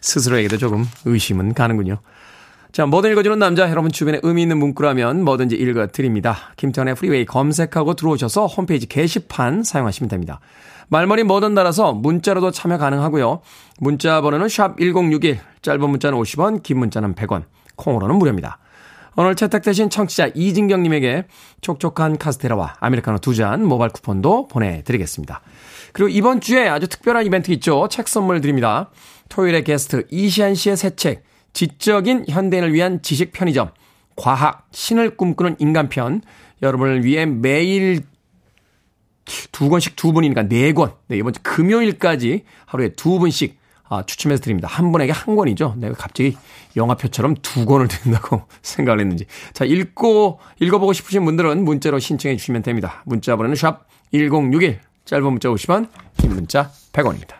[0.00, 1.98] 스스로에게도 조금 의심은 가는군요.
[2.70, 6.52] 자, 뭐든 읽어주는 남자, 여러분 주변에 의미 있는 문구라면 뭐든지 읽어드립니다.
[6.56, 10.40] 김태훈의 프리웨이 검색하고 들어오셔서 홈페이지 게시판 사용하시면 됩니다.
[10.88, 13.40] 말머리 뭐든 달아서 문자로도 참여 가능하고요.
[13.80, 17.44] 문자 번호는 샵 1061, 짧은 문자는 50원, 긴 문자는 100원,
[17.76, 18.58] 콩으로는 무료입니다.
[19.16, 21.24] 오늘 채택되신 청취자 이진경님에게
[21.60, 25.40] 촉촉한 카스테라와 아메리카노 두 잔 모바일 쿠폰도 보내드리겠습니다.
[25.92, 27.88] 그리고 이번 주에 아주 특별한 이벤트 있죠.
[27.88, 28.90] 책 선물 드립니다.
[29.28, 33.70] 토요일에 게스트 이시안 씨의 새 책, 지적인 현대인을 위한 지식 편의점,
[34.16, 36.22] 과학, 신을 꿈꾸는 인간편,
[36.62, 38.02] 여러분을 위해 매일
[39.52, 40.92] 두 권씩 두 분이니까 네 권.
[41.08, 44.68] 네, 이번 주 금요일까지 하루에 두 분씩 아, 추첨해서 드립니다.
[44.68, 45.74] 한 분에게 한 권이죠.
[45.78, 46.36] 내가 갑자기
[46.76, 49.26] 영화표처럼 두 권을 드린다고 생각을 했는지.
[49.52, 53.02] 자, 읽고, 읽어보고 싶으신 분들은 문자로 신청해 주시면 됩니다.
[53.06, 57.38] 문자 번호는 샵 1061, 짧은 문자 50원, 긴 문자 100원입니다.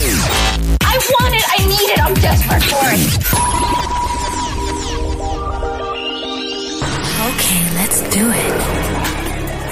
[0.00, 1.44] I want it.
[1.48, 2.00] I need it.
[2.00, 2.98] I'm desperate for it.
[7.28, 8.54] Okay, let's do it.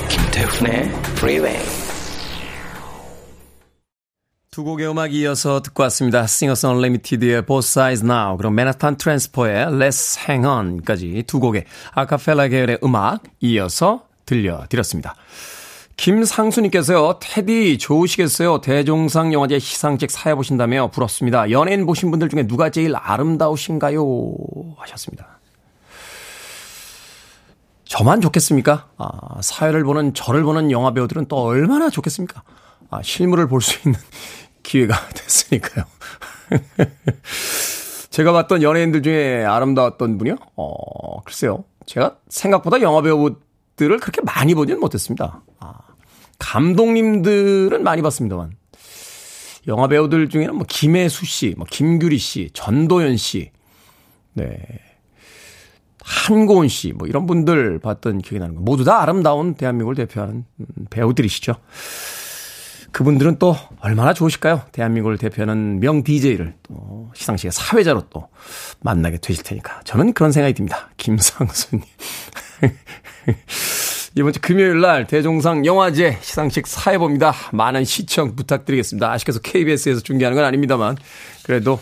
[0.09, 1.86] 김태훈의 Freeway.
[4.57, 6.21] 두 곡의 음악 이어서 듣고 왔습니다.
[6.21, 12.79] Singers Unlimited의 Both Sides Now, 그리고 맨하탄 트랜스포의 Let's Hang On까지 두 곡의 아카펠라 계열의
[12.83, 15.14] 음악 이어서 들려드렸습니다.
[15.99, 18.62] 김상수님께서요, 테디 좋으시겠어요?
[18.62, 21.51] 대종상 영화제 시상식 사회 보신다며 부럽습니다.
[21.51, 24.01] 연예인 보신 분들 중에 누가 제일 아름다우신가요?
[24.79, 25.38] 하셨습니다.
[27.85, 28.88] 저만 좋겠습니까?
[28.97, 29.09] 아,
[29.42, 32.42] 사회를 보는, 저를 보는 영화 배우들은 또 얼마나 좋겠습니까?
[32.88, 34.01] 아, 실물을 볼 수 있는
[34.66, 35.85] 기회가 됐으니까요.
[38.11, 40.37] 제가 봤던 연예인들 중에 아름다웠던 분이요?
[40.57, 41.64] 어, 글쎄요.
[41.87, 45.42] 제가 생각보다 영화 배우들을 그렇게 많이 보지는 못했습니다.
[45.61, 45.74] 아,
[46.38, 48.52] 감독님들은 많이 봤습니다만.
[49.68, 53.50] 영화 배우들 중에는 뭐 김혜수 씨, 뭐 김규리 씨, 전도연 씨,
[54.33, 54.57] 네.
[56.02, 58.61] 한고은 씨, 뭐 이런 분들 봤던 기억이 나는 거.
[58.61, 61.55] 모두 다 아름다운 대한민국을 대표하는 음, 배우들이시죠.
[62.96, 64.62] 그분들은 또 얼마나 좋으실까요?
[64.72, 68.28] 대한민국을 대표하는 명 DJ를 또 시상식의 사회자로 또
[68.80, 69.82] 만나게 되실 테니까.
[69.85, 70.88] 저는 그런 생각이 듭니다.
[70.96, 71.85] 김상수님.
[74.16, 77.35] 이번 주 금요일 날 대종상 영화제 시상식 사회봅니다.
[77.52, 79.12] 많은 시청 부탁드리겠습니다.
[79.12, 80.96] 아쉽게도 KBS에서 중계하는 건 아닙니다만
[81.42, 81.78] 그래도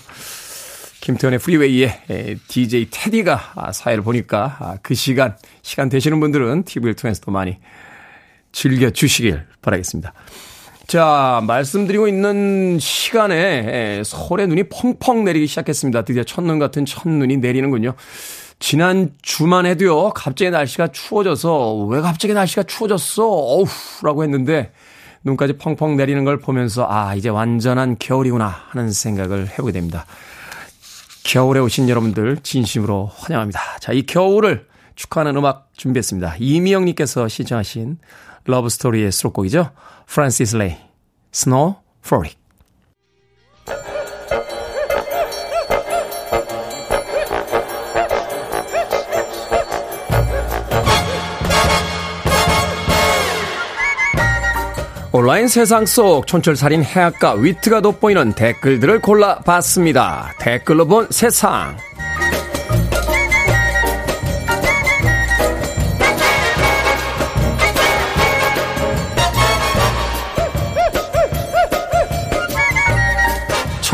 [1.00, 7.58] 김태현의 프리웨이에 DJ 테디가 사회를 보니까 그 시간 시간 되시는 분들은 TV를 통해서 도 많이
[8.50, 10.12] 즐겨 주시길 바라겠습니다.
[10.86, 16.02] 자, 말씀드리고 있는 시간에 서울에 눈이 펑펑 내리기 시작했습니다.
[16.02, 17.94] 드디어 첫눈 같은 첫눈이 내리는군요.
[18.58, 23.26] 지난 주만 해도요, 갑자기 날씨가 추워져서, 왜 갑자기 날씨가 추워졌어?
[23.26, 23.64] 어우,
[24.02, 24.72] 라고 했는데,
[25.24, 30.06] 눈까지 펑펑 내리는 걸 보면서, 아, 이제 완전한 겨울이구나 하는 생각을 해보게 됩니다.
[31.24, 33.60] 겨울에 오신 여러분들, 진심으로 환영합니다.
[33.80, 36.36] 자, 이 겨울을 축하하는 음악 준비했습니다.
[36.38, 37.98] 이미영님께서 신청하신
[38.44, 39.70] 러브스토리의 수록곡이죠.
[40.06, 40.76] 프란시스 레이,
[41.32, 42.38] Snow Frolic.
[55.12, 60.34] 온라인 세상 속 촌철살인 해학과 위트가 돋보이는 댓글들을 골라봤습니다.
[60.40, 61.76] 댓글로 본 세상.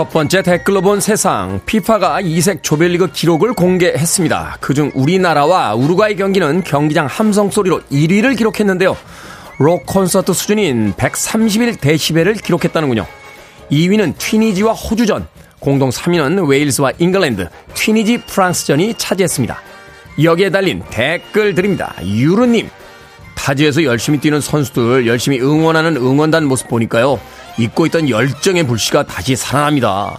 [0.00, 1.60] 첫 번째 댓글로 본 세상.
[1.66, 4.56] 피파가 이색 조별리그 기록을 공개했습니다.
[4.58, 8.96] 그중 우리나라와 우루과이 경기는 경기장 함성 소리로 1위를 기록했는데요.
[9.58, 13.04] 록 콘서트 수준인 131데시벨을 기록했다는군요.
[13.70, 19.60] 2위는 튀니지와 호주전, 공동 3위는 웨일스와 잉글랜드, 튀니지 프랑스전이 차지했습니다.
[20.22, 21.94] 여기에 달린 댓글 드립니다.
[22.02, 22.70] 유루님,
[23.34, 27.20] 타지에서 열심히 뛰는 선수들 열심히 응원하는 응원단 모습 보니까요.
[27.60, 30.18] 잊고 있던 열정의 불씨가 다시 살아납니다.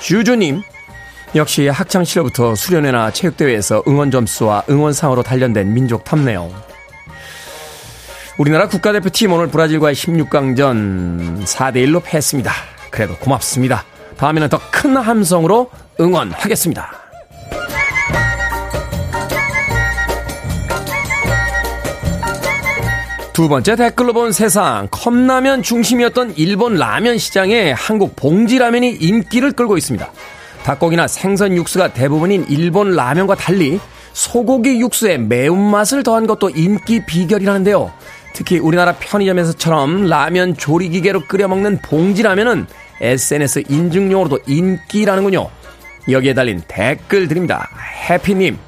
[0.00, 0.62] 주주님,
[1.34, 6.50] 역시 학창시절부터 수련회나 체육대회에서 응원 점수와 응원상으로 단련된 민족 탐네요.
[8.38, 12.52] 우리나라 국가대표팀 오늘 브라질과의 16강전 4대1로 패했습니다.
[12.90, 13.84] 그래도 고맙습니다.
[14.16, 17.07] 다음에는 더 큰 함성으로 응원하겠습니다.
[23.38, 24.88] 두 번째 댓글로 본 세상.
[24.90, 30.10] 컵라면 중심이었던 일본 라면 시장에 한국 봉지라면이 인기를 끌고 있습니다.
[30.64, 33.78] 닭고기나 생선 육수가 대부분인 일본 라면과 달리
[34.12, 37.92] 소고기 육수에 매운맛을 더한 것도 인기 비결이라는데요.
[38.32, 42.66] 특히 우리나라 편의점에서처럼 라면 조리기계로 끓여 먹는 봉지라면은
[43.00, 45.48] SNS 인증용으로도 인기라는군요.
[46.10, 47.70] 여기에 달린 댓글 드립니다.
[48.10, 48.58] 해피님,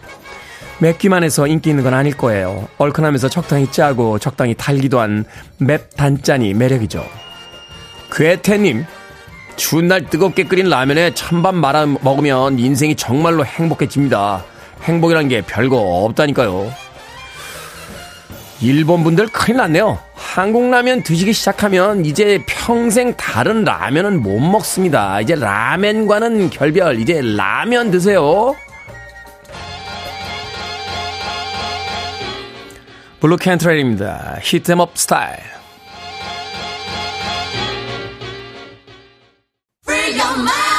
[0.81, 2.69] 맵기만 해서 인기 있는 건 아닐 거예요.
[2.79, 5.25] 얼큰하면서 적당히 짜고 적당히 달기도 한
[5.59, 7.05] 맵 단짠이 매력이죠.
[8.13, 8.87] 괴태님,
[9.57, 14.43] 추운 날 뜨겁게 끓인 라면에 찬밥 말아 먹으면 인생이 정말로 행복해집니다.
[14.83, 16.73] 행복이란 게 별거 없다니까요.
[18.63, 19.99] 일본 분들 큰일 났네요.
[20.15, 25.21] 한국 라면 드시기 시작하면 이제 평생 다른 라면은 못 먹습니다.
[25.21, 28.55] 이제 라면과는 결별, 이제 라면 드세요.
[33.21, 34.39] 블루 캔트레일입니다.
[34.41, 35.41] 히트업 스타일.
[39.87, 40.70] Freeway.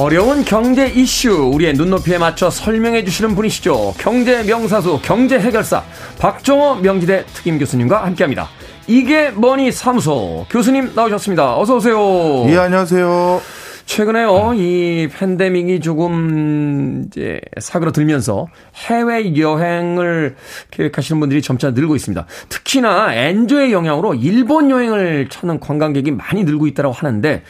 [0.00, 3.92] 어려운 경제 이슈 우리의 눈높이에 맞춰 설명해 주시는 분이시죠.
[3.98, 5.84] 경제 명사수 경제 해결사
[6.18, 8.48] 박정호 명지대 특임 교수님과 함께합니다.
[8.86, 11.58] 이게 뭐니 사무소 교수님 나오셨습니다.
[11.58, 12.46] 어서 오세요.
[12.48, 13.42] 예, 안녕하세요.
[13.84, 18.46] 최근에요, 이 팬데믹이 조금 이제 사그러들면서
[18.86, 20.36] 해외 여행을
[20.70, 22.24] 계획하시는 분들이 점차 늘고 있습니다.
[22.48, 27.42] 특히나 엔조의 영향으로 일본 여행을 찾는 관광객이 많이 늘고 있다고 하는데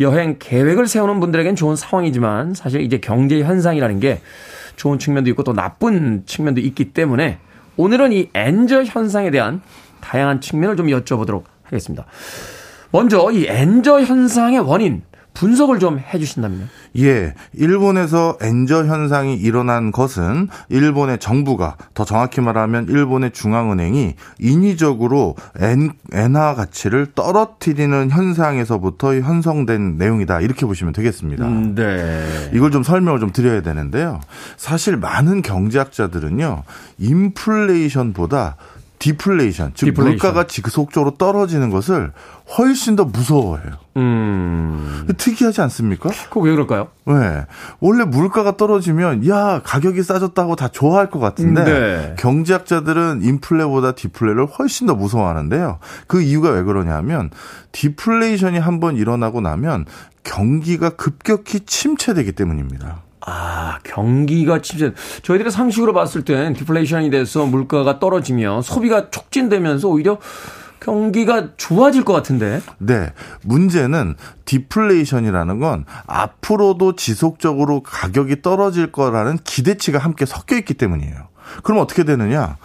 [0.00, 4.20] 여행 계획을 세우는 분들에겐 좋은 상황이지만 사실 이제 경제 현상이라는 게
[4.76, 7.38] 좋은 측면도 있고 또 나쁜 측면도 있기 때문에
[7.76, 9.60] 오늘은 이 엔저 현상에 대한
[10.00, 12.06] 다양한 측면을 좀 여쭤보도록 하겠습니다.
[12.90, 15.02] 먼저 이 엔저 현상의 원인
[15.38, 16.64] 분석을 좀 해주신다면요.
[16.98, 25.92] 예, 일본에서 엔저 현상이 일어난 것은 일본의 정부가 더 정확히 말하면 일본의 중앙은행이 인위적으로 엔,
[26.12, 31.46] 엔화 가치를 떨어뜨리는 현상에서부터 형성된 내용이다 이렇게 보시면 되겠습니다.
[31.46, 32.50] 음, 네.
[32.52, 34.20] 이걸 좀 설명을 좀 드려야 되는데요.
[34.56, 36.64] 사실 많은 경제학자들은요,
[36.98, 38.56] 인플레이션보다
[38.98, 40.12] 디플레이션, 즉 디플레이션.
[40.12, 42.12] 물가가 지속적으로 떨어지는 것을
[42.56, 43.74] 훨씬 더 무서워해요.
[43.96, 45.06] 음.
[45.16, 46.10] 특이하지 않습니까?
[46.28, 46.88] 그거 왜 그럴까요?
[47.06, 47.46] 네.
[47.80, 52.14] 원래 물가가 떨어지면 야 가격이 싸졌다고 다 좋아할 것 같은데 네.
[52.18, 55.78] 경제학자들은 인플레보다 디플레를 훨씬 더 무서워하는데요.
[56.06, 57.30] 그 이유가 왜 그러냐면
[57.72, 59.84] 디플레이션이 한번 일어나고 나면
[60.24, 63.02] 경기가 급격히 침체되기 때문입니다.
[63.20, 64.92] 아, 경기가 침체.
[65.22, 70.18] 저희들의 상식으로 봤을 땐 디플레이션이 돼서 물가가 떨어지면 소비가 촉진되면서 오히려
[70.80, 72.62] 경기가 좋아질 것 같은데.
[72.78, 73.12] 네.
[73.42, 81.28] 문제는 디플레이션이라는 건 앞으로도 지속적으로 가격이 떨어질 거라는 기대치가 함께 섞여 있기 때문이에요.
[81.62, 82.56] 그럼 어떻게 되느냐?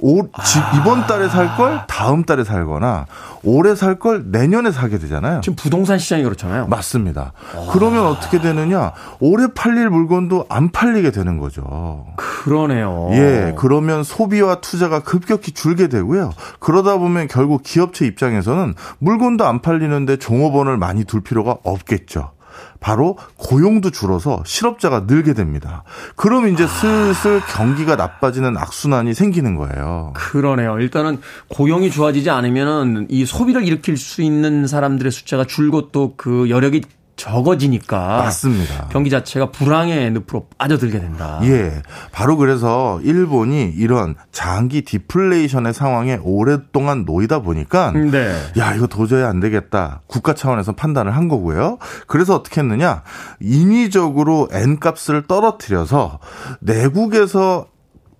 [0.00, 3.06] 올, 지- 이번 달에 살 걸 다음 달에 살거나
[3.42, 5.40] 올해 살 걸 내년에 사게 되잖아요.
[5.42, 6.66] 지금 부동산 시장이 그렇잖아요.
[6.68, 7.32] 맞습니다.
[7.72, 8.92] 그러면 어떻게 되느냐?
[9.20, 12.06] 올해 팔릴 물건도 안 팔리게 되는 거죠.
[12.16, 13.08] 그러네요.
[13.12, 16.32] 예, 그러면 소비와 투자가 급격히 줄게 되고요.
[16.60, 22.32] 그러다 보면 결국 기업체 입장에서는 물건도 안 팔리는데 종업원을 많이 둘 필요가 없겠죠.
[22.80, 25.84] 바로 고용도 줄어서 실업자가 늘게 됩니다.
[26.16, 30.12] 그럼 이제 슬슬 경기가 나빠지는 악순환이 생기는 거예요.
[30.14, 30.78] 그러네요.
[30.78, 36.82] 일단은 고용이 좋아지지 않으면은 이 소비를 일으킬 수 있는 사람들의 숫자가 줄고 또 그 여력이
[37.18, 38.88] 적어지니까 맞습니다.
[38.90, 41.40] 경기 자체가 불황의 늪으로 빠져들게 된다.
[41.42, 41.82] 예.
[42.12, 48.32] 바로 그래서 일본이 이런 장기 디플레이션의 상황에 오랫동안 놓이다 보니까 네.
[48.56, 50.00] 야, 이거 도저히 안 되겠다.
[50.06, 51.78] 국가 차원에서 판단을 한 거고요.
[52.06, 53.02] 그래서 어떻게 했느냐?
[53.40, 56.20] 인위적으로 N 값을 떨어뜨려서
[56.60, 57.66] 내국에서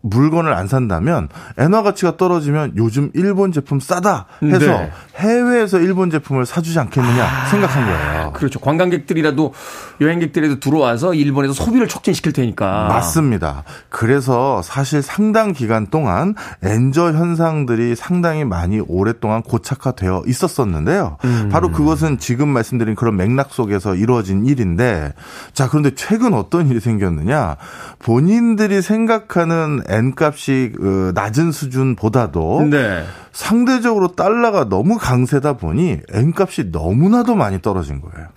[0.01, 1.29] 물건을 안 산다면
[1.59, 4.93] 엔화 가치가 떨어지면 요즘 일본 제품 싸다 해서 네.
[5.17, 8.33] 해외에서 일본 제품을 사주지 않겠느냐 생각한 거예요.
[8.33, 8.61] 그렇죠.
[8.61, 9.53] 관광객들이라도
[10.01, 12.87] 여행객들이라도 들어와서 일본에서 소비를 촉진시킬 테니까.
[12.89, 13.65] 맞습니다.
[13.89, 21.17] 그래서 사실 상당 기간 동안 엔저 현상들이 상당히 많이 오랫동안 고착화되어 있었었는데요.
[21.51, 25.13] 바로 그것은 지금 말씀드린 그런 맥락 속에서 이루어진 일인데
[25.53, 27.57] 자, 그런데 최근 어떤 일이 생겼느냐?
[27.99, 33.05] 본인들이 생각하는 N 값이 그 낮은 수준보다도 네.
[33.33, 38.29] 상대적으로 달러가 너무 강세다 보니 N 값이 너무나도 많이 떨어진 거예요.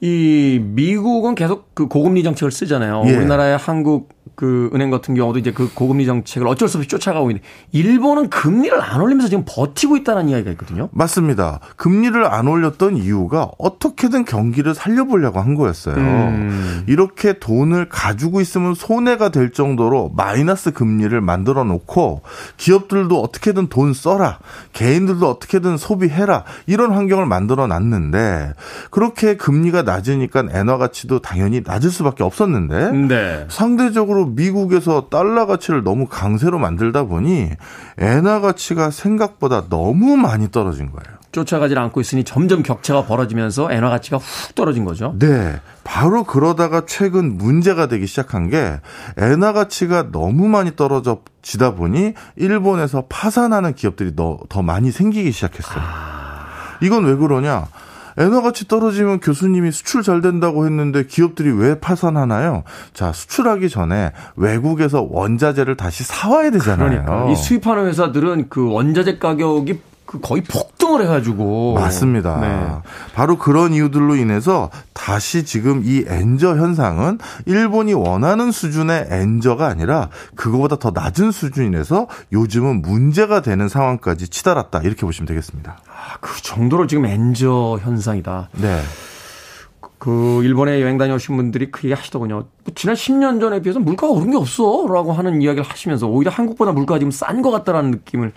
[0.00, 3.02] 이 미국은 계속 그 고금리 정책을 쓰잖아요.
[3.06, 3.16] 예.
[3.16, 4.08] 우리나라의 한국
[4.40, 8.80] 그 은행 같은 경우도 이제 그 고금리 정책을 어쩔 수 없이 쫓아가고 있는데 일본은 금리를
[8.80, 10.88] 안 올리면서 지금 버티고 있다는 이야기가 있거든요.
[10.92, 11.60] 맞습니다.
[11.76, 15.96] 금리를 안 올렸던 이유가 어떻게든 경기를 살려보려고 한 거였어요.
[15.96, 16.84] 음.
[16.86, 22.22] 이렇게 돈을 가지고 있으면 손해가 될 정도로 마이너스 금리를 만들어 놓고
[22.56, 24.38] 기업들도 어떻게든 돈 써라.
[24.72, 26.44] 개인들도 어떻게든 소비해라.
[26.66, 28.54] 이런 환경을 만들어 놨는데
[28.90, 33.46] 그렇게 금리가 낮으니까 엔화 가치도 당연히 낮을 수밖에 없었는데 네.
[33.48, 37.50] 상대적으로 미국에서 달러 가치를 너무 강세로 만들다 보니
[37.98, 41.18] 엔화 가치가 생각보다 너무 많이 떨어진 거예요.
[41.32, 45.14] 쫓아가지 않고 있으니 점점 격차가 벌어지면서 엔화 가치가 훅 떨어진 거죠.
[45.18, 45.60] 네.
[45.84, 48.80] 바로 그러다가 최근 문제가 되기 시작한 게
[49.16, 55.82] 엔화 가치가 너무 많이 떨어지다 보니 일본에서 파산하는 기업들이 더, 더 많이 생기기 시작했어요.
[56.82, 57.66] 이건 왜 그러냐?
[58.20, 62.64] 엔화 가치 떨어지면 교수님이 수출 잘 된다고 했는데 기업들이 왜 파산하나요?
[62.92, 67.04] 자, 수출하기 전에 외국에서 원자재를 다시 사와야 되잖아요.
[67.04, 69.80] 그러니까 이 수입하는 회사들은 그 원자재 가격이
[70.10, 72.40] 그 거의 폭등을 해가지고 맞습니다.
[72.40, 72.90] 네.
[73.14, 80.80] 바로 그런 이유들로 인해서 다시 지금 이 엔저 현상은 일본이 원하는 수준의 엔저가 아니라 그거보다
[80.80, 85.78] 더 낮은 수준에서 요즘은 문제가 되는 상황까지 치달았다 이렇게 보시면 되겠습니다.
[85.86, 88.48] 아, 그 정도로 지금 엔저 현상이다.
[88.54, 88.82] 네.
[90.00, 92.34] 그 일본에 여행 다녀오신 분들이 그 얘기 하시더군요.
[92.34, 96.98] 뭐 지난 10년 전에 비해서 물가가 오른 게 없어라고 하는 이야기를 하시면서 오히려 한국보다 물가가
[96.98, 98.32] 지금 싼 것 같다라는 느낌을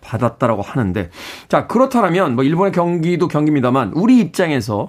[0.00, 1.10] 받았다라고 하는데
[1.48, 4.88] 자 그렇다면 뭐 일본의 경기도 경기입니다만 우리 입장에서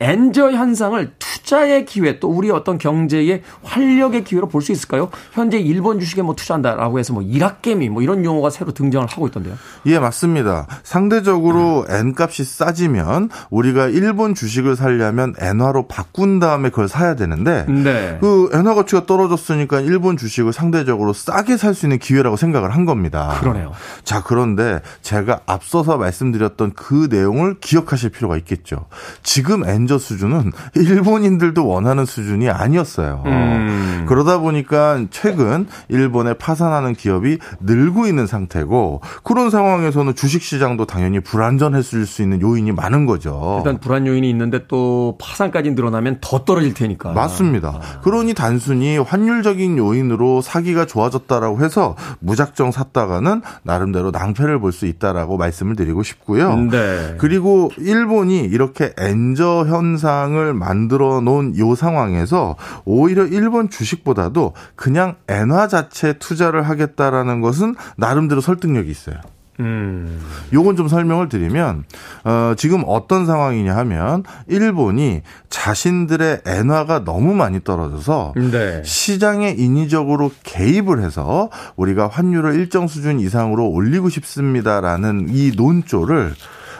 [0.00, 5.10] 엔저 현상을 투자의 기회 또 우리 어떤 경제의 활력의 기회로 볼 수 있을까요?
[5.32, 9.54] 현재 일본 주식에 뭐 투자한다라고 해서 뭐 일학개미 뭐 이런 용어가 새로 등장을 하고 있던데요.
[9.86, 10.66] 예, 맞습니다.
[10.82, 18.18] 상대적으로 엔값이 싸지면 우리가 일본 주식을 살려면 엔화로 바꾼 다음에 그걸 사야 되는데 네.
[18.20, 23.36] 그 엔화 가치가 떨어졌으니까 일본 주식을 상대적으로 싸게 살 수 있는 기회라고 생각을 한 겁니다.
[23.38, 23.72] 그러네요.
[24.02, 28.86] 자, 그런데 제가 앞서서 말씀드렸던 그 내용을 기억하실 필요가 있겠죠.
[29.22, 33.22] 지금 엔저 수준은 일본인들도 원하는 수준이 아니었어요.
[33.26, 34.04] 음.
[34.08, 42.06] 그러다 보니까 최근 일본에 파산하는 기업이 늘고 있는 상태고 그런 상황에서는 주식 시장도 당연히 불안전해질
[42.06, 43.56] 수 있는 요인이 많은 거죠.
[43.64, 47.12] 일단 불안 요인이 있는데 또 파산까지 늘어나면 더 떨어질 테니까.
[47.12, 47.80] 맞습니다.
[48.02, 55.74] 그러니 단순히 환율적인 요인으로 사기가 좋아졌다라고 해서 무작정 샀다가는 나름대로 낭패를 볼 수 있다라고 말씀을
[55.74, 56.54] 드리고 싶고요.
[56.54, 57.14] 네.
[57.18, 66.14] 그리고 일본이 이렇게 엔저 현상을 만들어 놓은 요 상황에서 오히려 일본 주식보다도 그냥 엔화 자체
[66.14, 69.16] 투자를 하겠다라는 것은 나름대로 설득력이 있어요.
[69.60, 70.20] 음.
[70.52, 71.84] 요건 좀 설명을 드리면
[72.24, 78.82] 어 지금 어떤 상황이냐 하면 일본이 자신들의 엔화가 너무 많이 떨어져서 네.
[78.84, 86.34] 시장에 인위적으로 개입을 해서 우리가 환율을 일정 수준 이상으로 올리고 싶습니다라는 이 논조를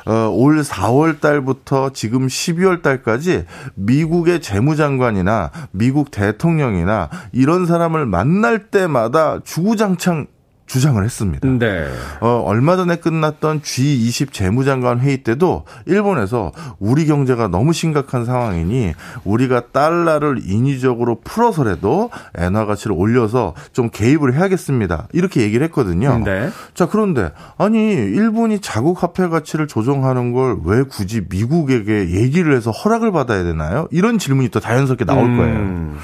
[0.06, 3.44] 어, 올 4월 달부터 지금 12월 달까지
[3.74, 10.26] 미국의 재무장관이나 미국 대통령이나 이런 사람을 만날 때마다 주구장창
[10.66, 11.46] 주장을 했습니다.
[11.48, 11.86] 네.
[12.20, 18.92] 어, 얼마 전에 끝났던 G20 재무장관 회의 때도 일본에서 우리 경제가 너무 심각한 상황이니
[19.24, 25.08] 우리가 달러를 인위적으로 풀어서라도 엔화 가치를 올려서 좀 개입을 해야겠습니다.
[25.12, 26.18] 이렇게 얘기를 했거든요.
[26.24, 26.50] 네.
[26.74, 33.12] 자, 그런데 아니 일본이 자국 화폐 가치를 조정하는 걸 왜 굳이 미국에게 얘기를 해서 허락을
[33.12, 33.86] 받아야 되나요?
[33.90, 35.56] 이런 질문이 또 자연스럽게 나올 거예요.
[35.56, 35.98] 음.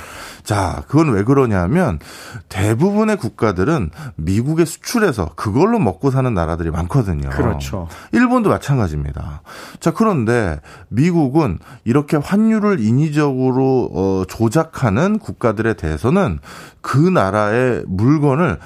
[0.44, 1.98] 자, 그건 왜 그러냐면
[2.48, 7.30] 대부분의 국가들은 미국에 수출해서 그걸로 먹고 사는 나라들이 많거든요.
[7.30, 7.88] 그렇죠.
[8.12, 9.42] 일본도 마찬가지입니다.
[9.80, 16.40] 자, 그런데 미국은 이렇게 환율을 인위적으로 어, 조작하는 국가들에 대해서는
[16.80, 18.58] 그 나라의 물건을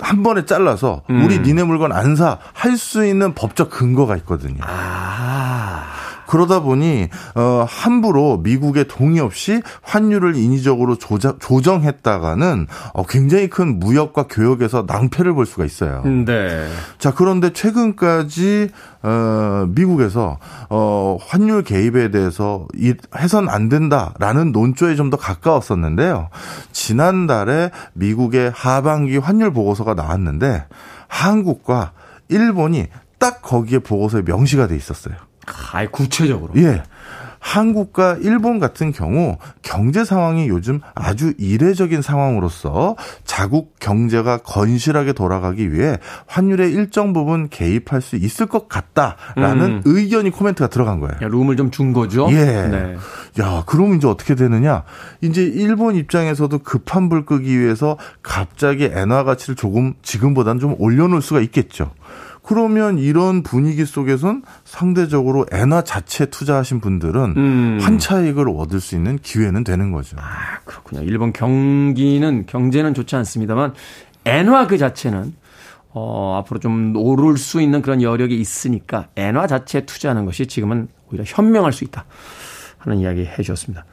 [0.00, 4.60] 한 번에 잘라서 우리 니네 물건 안 사 할 수 있는 법적 근거가 있거든요.
[4.66, 5.84] 아.
[6.32, 14.28] 그러다 보니 어 함부로 미국의 동의 없이 환율을 인위적으로 조자, 조정했다가는 어 굉장히 큰 무역과
[14.30, 16.02] 교역에서 낭패를 볼 수가 있어요.
[16.06, 16.66] 네.
[16.98, 18.70] 자, 그런데 최근까지
[19.02, 20.38] 어 미국에서
[20.70, 26.30] 어 환율 개입에 대해서 이 해선 안 된다라는 논조에 좀 더 가까웠었는데요.
[26.72, 30.64] 지난달에 미국의 하반기 환율 보고서가 나왔는데
[31.08, 31.92] 한국과
[32.30, 32.86] 일본이
[33.18, 35.16] 딱 거기에 보고서에 명시가 돼 있었어요.
[35.72, 36.52] 아예 구체적으로.
[36.56, 36.82] 예.
[37.42, 45.98] 한국과 일본 같은 경우 경제 상황이 요즘 아주 이례적인 상황으로서 자국 경제가 건실하게 돌아가기 위해
[46.28, 49.82] 환율의 일정 부분 개입할 수 있을 것 같다라는 음.
[49.84, 51.14] 의견이 코멘트가 들어간 거예요.
[51.20, 52.28] 야, 룸을 좀 준 거죠.
[52.30, 52.36] 예.
[52.36, 52.96] 네.
[53.40, 54.84] 야, 그럼 이제 어떻게 되느냐?
[55.20, 61.40] 이제 일본 입장에서도 급한 불 끄기 위해서 갑자기 엔화 가치를 조금 지금보다는 좀 올려놓을 수가
[61.40, 61.90] 있겠죠.
[62.42, 67.78] 그러면 이런 분위기 속에선 상대적으로 엔화 자체 투자하신 분들은 음.
[67.80, 70.16] 환차익을 얻을 수 있는 기회는 되는 거죠.
[70.18, 71.02] 아, 그렇군요.
[71.02, 73.74] 일본 경기는 경제는 좋지 않습니다만
[74.24, 75.34] 엔화 그 자체는
[75.94, 81.24] 어, 앞으로 좀 오를 수 있는 그런 여력이 있으니까 엔화 자체에 투자하는 것이 지금은 오히려
[81.26, 82.06] 현명할 수 있다
[82.78, 83.84] 하는 이야기 해 주셨습니다.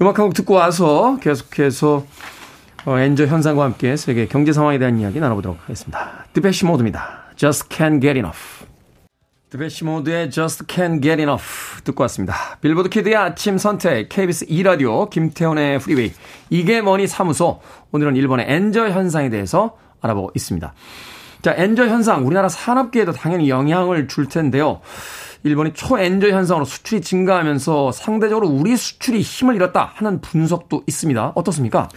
[0.00, 2.04] 음악 한 곡 듣고 와서 계속해서
[2.86, 6.26] 어, 엔저 현상과 함께 세계 경제 상황에 대한 이야기 나눠보도록 하겠습니다.
[6.32, 7.27] 디페시 모드입니다.
[7.38, 8.66] Just can't get enough.
[9.50, 12.34] 디페시 모드의 Just can't get enough 듣고 왔습니다.
[12.60, 16.12] 빌보드 키드의 아침 선택 KBS 2라디오 김태훈의 프리웨이
[16.50, 17.60] 이게 뭐니 사무소
[17.92, 20.74] 오늘은 일본의 엔저 현상에 대해서 알아보고 있습니다.
[21.42, 24.80] 자, 엔저 현상 우리나라 산업계에도 당연히 영향을 줄 텐데요.
[25.44, 31.32] 일본이 초엔저 현상으로 수출이 증가하면서 상대적으로 우리 수출이 힘을 잃었다 하는 분석도 있습니다.
[31.34, 31.88] 어떻습니까?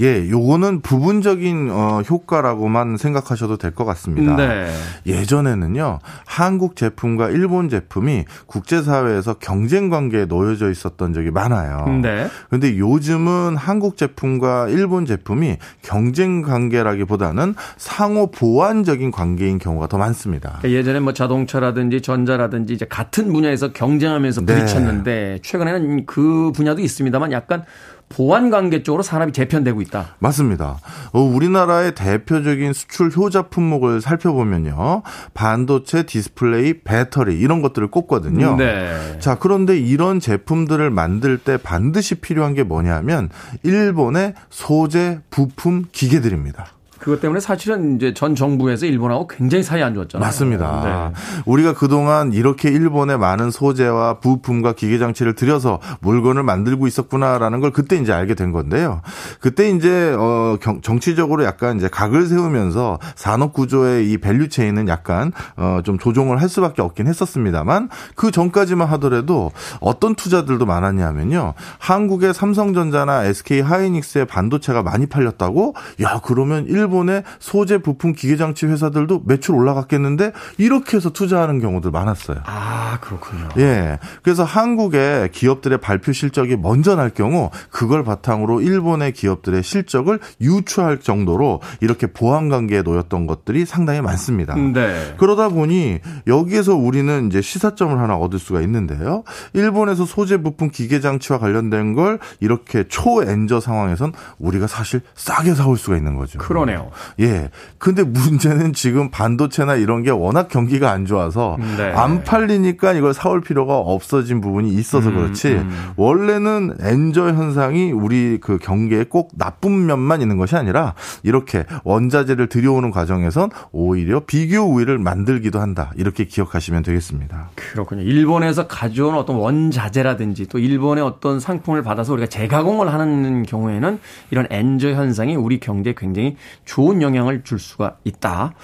[0.00, 4.36] 예, 요거는 부분적인 어, 효과라고만 생각하셔도 될 것 같습니다.
[4.36, 4.72] 네.
[5.06, 11.86] 예전에는요, 한국 제품과 일본 제품이 국제사회에서 경쟁 관계에 놓여져 있었던 적이 많아요.
[12.02, 12.28] 네.
[12.50, 20.60] 근데 요즘은 한국 제품과 일본 제품이 경쟁 관계라기보다는 상호 보완적인 관계인 경우가 더 많습니다.
[20.64, 24.54] 예전에 뭐 자동차라든지 전자라든지 이제 같은 분야에서 경쟁하면서 네.
[24.54, 27.64] 부딪혔는데 최근에는 그 분야도 있습니다만 약간
[28.10, 30.16] 보완 관계 쪽으로 산업이 재편되고 있다.
[30.18, 30.78] 맞습니다.
[31.12, 35.02] 어, 우리나라의 대표적인 수출 효자 품목을 살펴보면요.
[35.32, 38.56] 반도체, 디스플레이, 배터리 이런 것들을 꼽거든요.
[38.56, 39.18] 네.
[39.20, 43.30] 자, 그런데 이런 제품들을 만들 때 반드시 필요한 게 뭐냐면
[43.62, 46.66] 일본의 소재, 부품, 기계들입니다.
[47.04, 50.26] 그것 때문에 사실은 이제 전 정부에서 일본하고 굉장히 사이 안 좋았잖아요.
[50.26, 51.10] 맞습니다.
[51.12, 51.42] 네.
[51.44, 57.96] 우리가 그동안 이렇게 일본에 많은 소재와 부품과 기계 장치를 들여서 물건을 만들고 있었구나라는 걸 그때
[57.96, 59.02] 이제 알게 된 건데요.
[59.38, 65.30] 그때 이제 어 경- 정치적으로 약간 이제 각을 세우면서 산업 구조의 이 value chain은 약간
[65.56, 71.52] 어 좀 조정을 할 수밖에 없긴 했었습니다만 그 전까지만 하더라도 어떤 투자들도 많았냐면요.
[71.78, 79.22] 한국의 삼성전자나 SK 하이닉스의 반도체가 많이 팔렸다고 야 그러면 일본의 소재 부품 기계 장치 회사들도
[79.26, 82.38] 매출 올라갔겠는데 이렇게 해서 투자하는 경우들 많았어요.
[82.46, 83.48] 아 그렇군요.
[83.58, 83.98] 예.
[84.22, 91.60] 그래서 한국의 기업들의 발표 실적이 먼저 날 경우 그걸 바탕으로 일본의 기업들의 실적을 유추할 정도로
[91.80, 94.54] 이렇게 보완 관계에 놓였던 것들이 상당히 많습니다.
[94.54, 95.14] 네.
[95.18, 99.24] 그러다 보니 여기에서 우리는 이제 시사점을 하나 얻을 수가 있는데요.
[99.52, 105.96] 일본에서 소재 부품 기계 장치와 관련된 걸 이렇게 초엔저 상황에선 우리가 사실 싸게 사올 수가
[105.96, 106.38] 있는 거죠.
[106.38, 106.90] 그러네 요.
[107.20, 107.50] 예.
[107.78, 111.92] 근데 문제는 지금 반도체나 이런 게 워낙 경기가 안 좋아서 네.
[111.92, 115.60] 안 팔리니까 이걸 사올 필요가 없어진 부분이 있어서 음, 그렇지.
[115.96, 122.90] 원래는 엔저 현상이 우리 그 경기에 꼭 나쁜 면만 있는 것이 아니라 이렇게 원자재를 들여오는
[122.90, 125.92] 과정에선 오히려 비교 우위를 만들기도 한다.
[125.96, 127.50] 이렇게 기억하시면 되겠습니다.
[127.54, 128.02] 그렇군요.
[128.02, 133.98] 일본에서 가져온 어떤 원자재라든지 또 일본의 어떤 상품을 받아서 우리가 재가공을 하는 경우에는
[134.30, 138.54] 이런 엔저 현상이 우리 경제에 굉장히 좋은 영향을 줄 수가 있다.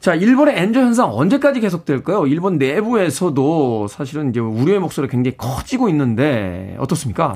[0.00, 2.26] 자, 일본의 엔저 현상 언제까지 계속될까요?
[2.26, 7.34] 일본 내부에서도 사실은 이제 우려의 목소리가 굉장히 커지고 있는데 어떻습니까?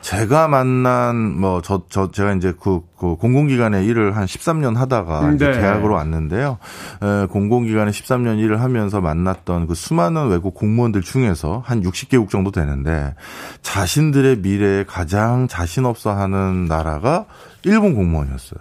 [0.00, 5.46] 제가 만난 뭐 저 저 제가 이제 그, 그 공공기관에 일을 한 13년 하다가 이제
[5.50, 5.58] 네.
[5.60, 6.58] 계약으로 왔는데요.
[7.02, 13.14] 에, 공공기관에 13년 일을 하면서 만났던 그 수많은 외국 공무원들 중에서 한 60개국 정도 되는데
[13.62, 17.24] 자신들의 미래에 가장 자신 없어 하는 나라가
[17.62, 18.60] 일본 공무원이었어요.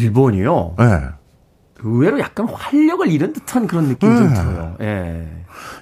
[0.00, 0.76] 일본이요.
[0.80, 1.00] 예.
[1.82, 4.34] 의외로 약간 활력을 잃은 듯한 그런 느낌이 좀 네.
[4.34, 4.76] 들어요.
[4.82, 5.26] 예.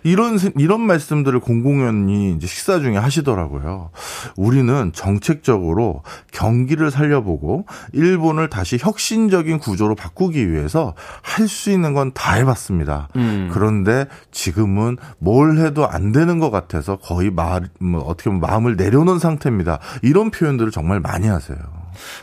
[0.05, 3.91] 이런 이런 말씀들을 공공연히 이제 식사 중에 하시더라고요.
[4.37, 12.35] 우리는 정책적으로 경기를 살려보고 일본을 다시 혁신적인 구조로 바꾸기 위해서 할 수 있는 건 다
[12.35, 13.09] 해봤습니다.
[13.17, 13.51] 음.
[13.53, 19.19] 그런데 지금은 뭘 해도 안 되는 것 같아서 거의 말, 뭐 어떻게 보면 마음을 내려놓은
[19.19, 19.81] 상태입니다.
[20.03, 21.59] 이런 표현들을 정말 많이 하세요.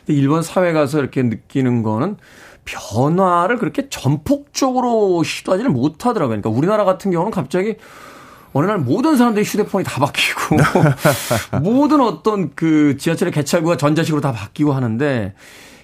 [0.07, 2.17] 일본 사회 가서 이렇게 느끼는 거는
[2.65, 6.41] 변화를 그렇게 전폭적으로 시도하지는 못하더라고요.
[6.41, 7.75] 그러니까 우리나라 같은 경우는 갑자기
[8.53, 10.57] 어느 날 모든 사람들이 휴대폰이 다 바뀌고
[11.61, 15.33] 모든 어떤 그 지하철의 개찰구가 전자식으로 다 바뀌고 하는데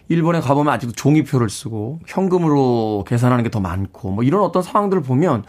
[0.08, 5.44] 일본에 가보면 아직도 종이표를 쓰고 현금으로 계산하는 게 더 많고 뭐 이런 어떤 상황들을 보면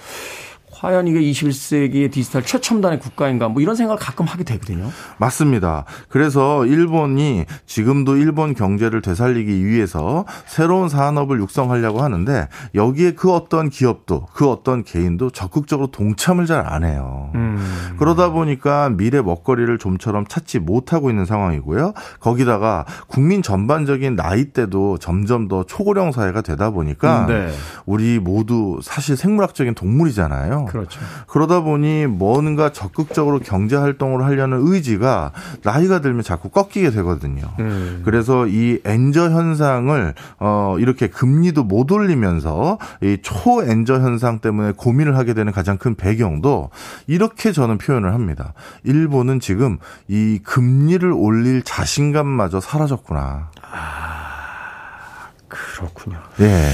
[0.82, 4.90] 과연 이게 21세기의 디지털 최첨단의 국가인가 뭐 이런 생각을 가끔 하게 되거든요.
[5.18, 5.84] 맞습니다.
[6.08, 14.26] 그래서 일본이 지금도 일본 경제를 되살리기 위해서 새로운 산업을 육성하려고 하는데 여기에 그 어떤 기업도
[14.34, 17.30] 그 어떤 개인도 적극적으로 동참을 잘 안 해요.
[17.34, 17.58] 음.
[17.98, 21.92] 그러다 보니까 미래 먹거리를 좀처럼 찾지 못하고 있는 상황이고요.
[22.20, 27.52] 거기다가 국민 전반적인 나이대도 점점 더 초고령 사회가 되다 보니까 음, 네.
[27.84, 30.66] 우리 모두 사실 생물학적인 동물이잖아요.
[30.72, 31.00] 그렇죠.
[31.26, 37.42] 그러다 보니 뭔가 적극적으로 경제 활동을 하려는 의지가 나이가 들면 자꾸 꺾이게 되거든요.
[37.60, 38.00] 음.
[38.04, 45.34] 그래서 이 엔저 현상을 어 이렇게 금리도 못 올리면서 이 초엔저 현상 때문에 고민을 하게
[45.34, 46.70] 되는 가장 큰 배경도
[47.06, 48.54] 이렇게 저는 표현을 합니다.
[48.84, 53.50] 일본은 지금 이 금리를 올릴 자신감마저 사라졌구나.
[53.70, 56.18] 아, 그렇군요.
[56.38, 56.72] 네.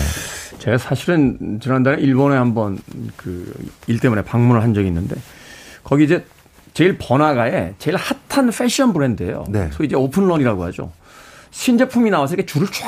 [0.58, 2.78] 제가 사실은 지난달에 일본에 한번
[3.16, 3.52] 그
[3.86, 5.16] 일 때문에 방문을 한 적이 있는데
[5.84, 6.24] 거기 이제
[6.74, 9.46] 제일 번화가에 제일 핫한 패션 브랜드예요.
[9.48, 9.68] 네.
[9.72, 10.92] 소위 이제 오픈런이라고 하죠.
[11.50, 12.86] 신제품이 나와서 이렇게 줄을 쫙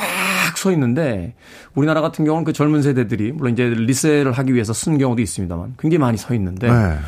[0.57, 1.35] 서 있는데
[1.75, 5.99] 우리나라 같은 경우는 그 젊은 세대들이 물론 이제 리셀을 하기 위해서 쓴 경우도 있습니다만 굉장히
[5.99, 6.99] 많이 서 있는데 네.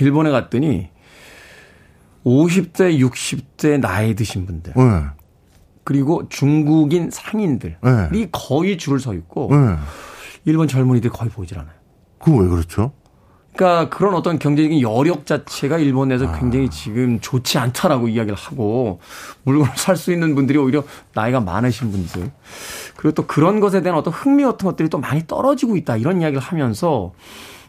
[0.00, 0.88] 일본에 갔더니
[2.26, 5.04] 50대, 60대 나이 드신 분들 네.
[5.84, 8.28] 그리고 중국인 상인들이 네.
[8.32, 9.76] 거의 줄을 서 있고 네.
[10.44, 11.74] 일본 젊은이들이 거의 보이질 않아요.
[12.18, 12.92] 그건 왜 그렇죠?
[13.54, 16.38] 그러니까 그런 어떤 경제적인 여력 자체가 일본에서 아.
[16.38, 19.00] 굉장히 지금 좋지 않다라고 이야기를 하고
[19.42, 22.30] 물건을 살 수 있는 분들이 오히려 나이가 많으신 분들
[22.96, 26.40] 그리고 또 그런 것에 대한 어떤 흥미 같은 것들이 또 많이 떨어지고 있다 이런 이야기를
[26.40, 27.12] 하면서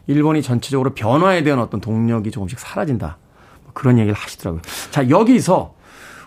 [0.06, 3.18] 일본이 전체적으로 변화에 대한 어떤 동력이 조금씩 사라진다
[3.64, 4.62] 뭐 그런 얘기를 하시더라고요.
[4.90, 5.74] 자 여기서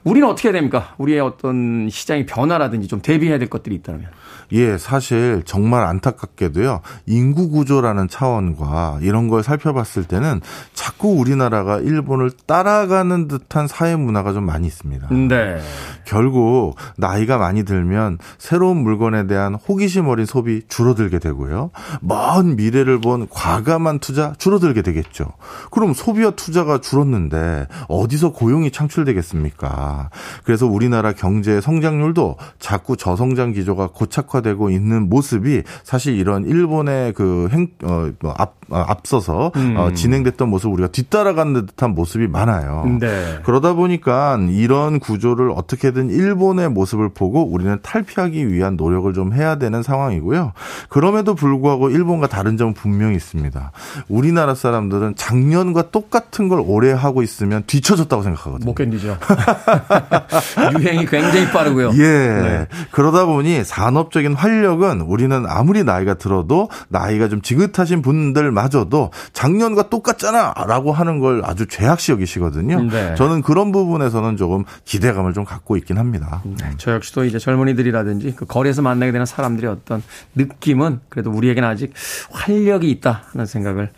[0.06, 0.94] 우리는 어떻게 해야 됩니까?
[1.00, 4.06] 우리의 어떤 시장의 변화라든지 좀 대비해야 될 것들이 있다면.
[4.52, 6.82] 예, 사실 정말 안타깝게도요.
[7.08, 10.42] 인구 구조라는 차원과 이런 걸 살펴봤을 때는
[10.74, 15.08] 자꾸 우리나라가 일본을 따라가는 듯한 사회 문화가 좀 많이 있습니다.
[15.10, 15.58] 네.
[16.06, 21.72] 결국 나이가 많이 들면 새로운 물건에 대한 호기심 어린 소비 줄어들게 되고요.
[22.02, 25.26] 먼 미래를 본 과감한 투자 줄어들게 되겠죠.
[25.72, 29.95] 그럼 소비와 투자가 줄었는데 어디서 고용이 창출되겠습니까?
[30.44, 37.68] 그래서 우리나라 경제 성장률도 자꾸 저성장 기조가 고착화되고 있는 모습이 사실 이런 일본의 그 행,
[37.84, 39.76] 어, 뭐 앞, 어, 앞서서 어, 음.
[39.78, 42.86] 어, 진행됐던 모습 우리가 뒤따라가는 듯한 모습이 많아요.
[43.00, 43.40] 네.
[43.44, 49.84] 그러다 보니까 이런 구조를 어떻게든 일본의 모습을 보고 우리는 탈피하기 위한 노력을 좀 해야 되는
[49.84, 50.54] 상황이고요.
[50.90, 53.72] 그럼에도 불구하고 일본과 다른 점은 분명히 있습니다.
[54.08, 58.66] 우리나라 사람들은 작년과 똑같은 걸 오래 하고 있으면 뒤쳐졌다고 생각하거든요.
[58.66, 59.18] 못 견디죠.
[60.80, 61.92] 유행이 굉장히 빠르고요.
[61.96, 62.02] 예.
[62.02, 62.68] 네.
[62.92, 70.92] 그러다 보니 산업적인 활력은 우리는 아무리 나이가 들어도 나이가 좀 지긋하신 분들 마저도 작년과 똑같잖아라고
[70.92, 72.84] 하는 걸 아주 죄악시 여기시거든요.
[72.84, 73.16] 네.
[73.16, 76.42] 저는 그런 부분에서는 조금 기대감을 좀 갖고 있긴 합니다.
[76.44, 76.72] 네.
[76.78, 80.04] 저 역시도 이제 젊은이들이라든지 그 거리에서 만나게 되는 사람들의 어떤
[80.36, 81.94] 느낌은 그래도 우리에게는 아직
[82.32, 83.90] 활력이 있다 하는 생각을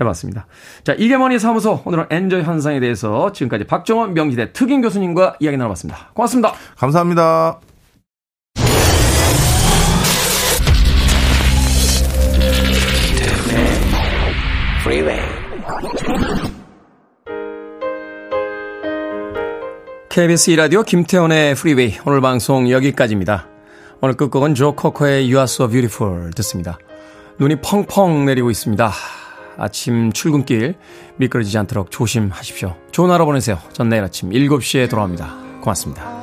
[0.00, 0.46] 해봤습니다.
[0.84, 6.10] 자, 이게머니 사무소 오늘은 엔저 현상에 대해서 지금까지 박정원 명지대 특임 교수님과 이야기 나눠봤습니다.
[6.14, 6.52] 고맙습니다.
[6.76, 7.60] 감사합니다.
[20.08, 23.46] KBS 이라디오 김태훈의 프리웨이 오늘 방송 여기까지입니다.
[24.02, 26.76] 오늘 끝곡은 조 코커의 You Are So Beautiful 듣습니다.
[27.38, 28.92] 눈이 펑펑 내리고 있습니다.
[29.56, 30.74] 아침 출근길
[31.16, 32.76] 미끄러지지 않도록 조심하십시오.
[32.90, 33.58] 좋은 하루 보내세요.
[33.72, 35.36] 전 내일 아침 7시에 돌아옵니다.
[35.60, 36.22] 고맙습니다.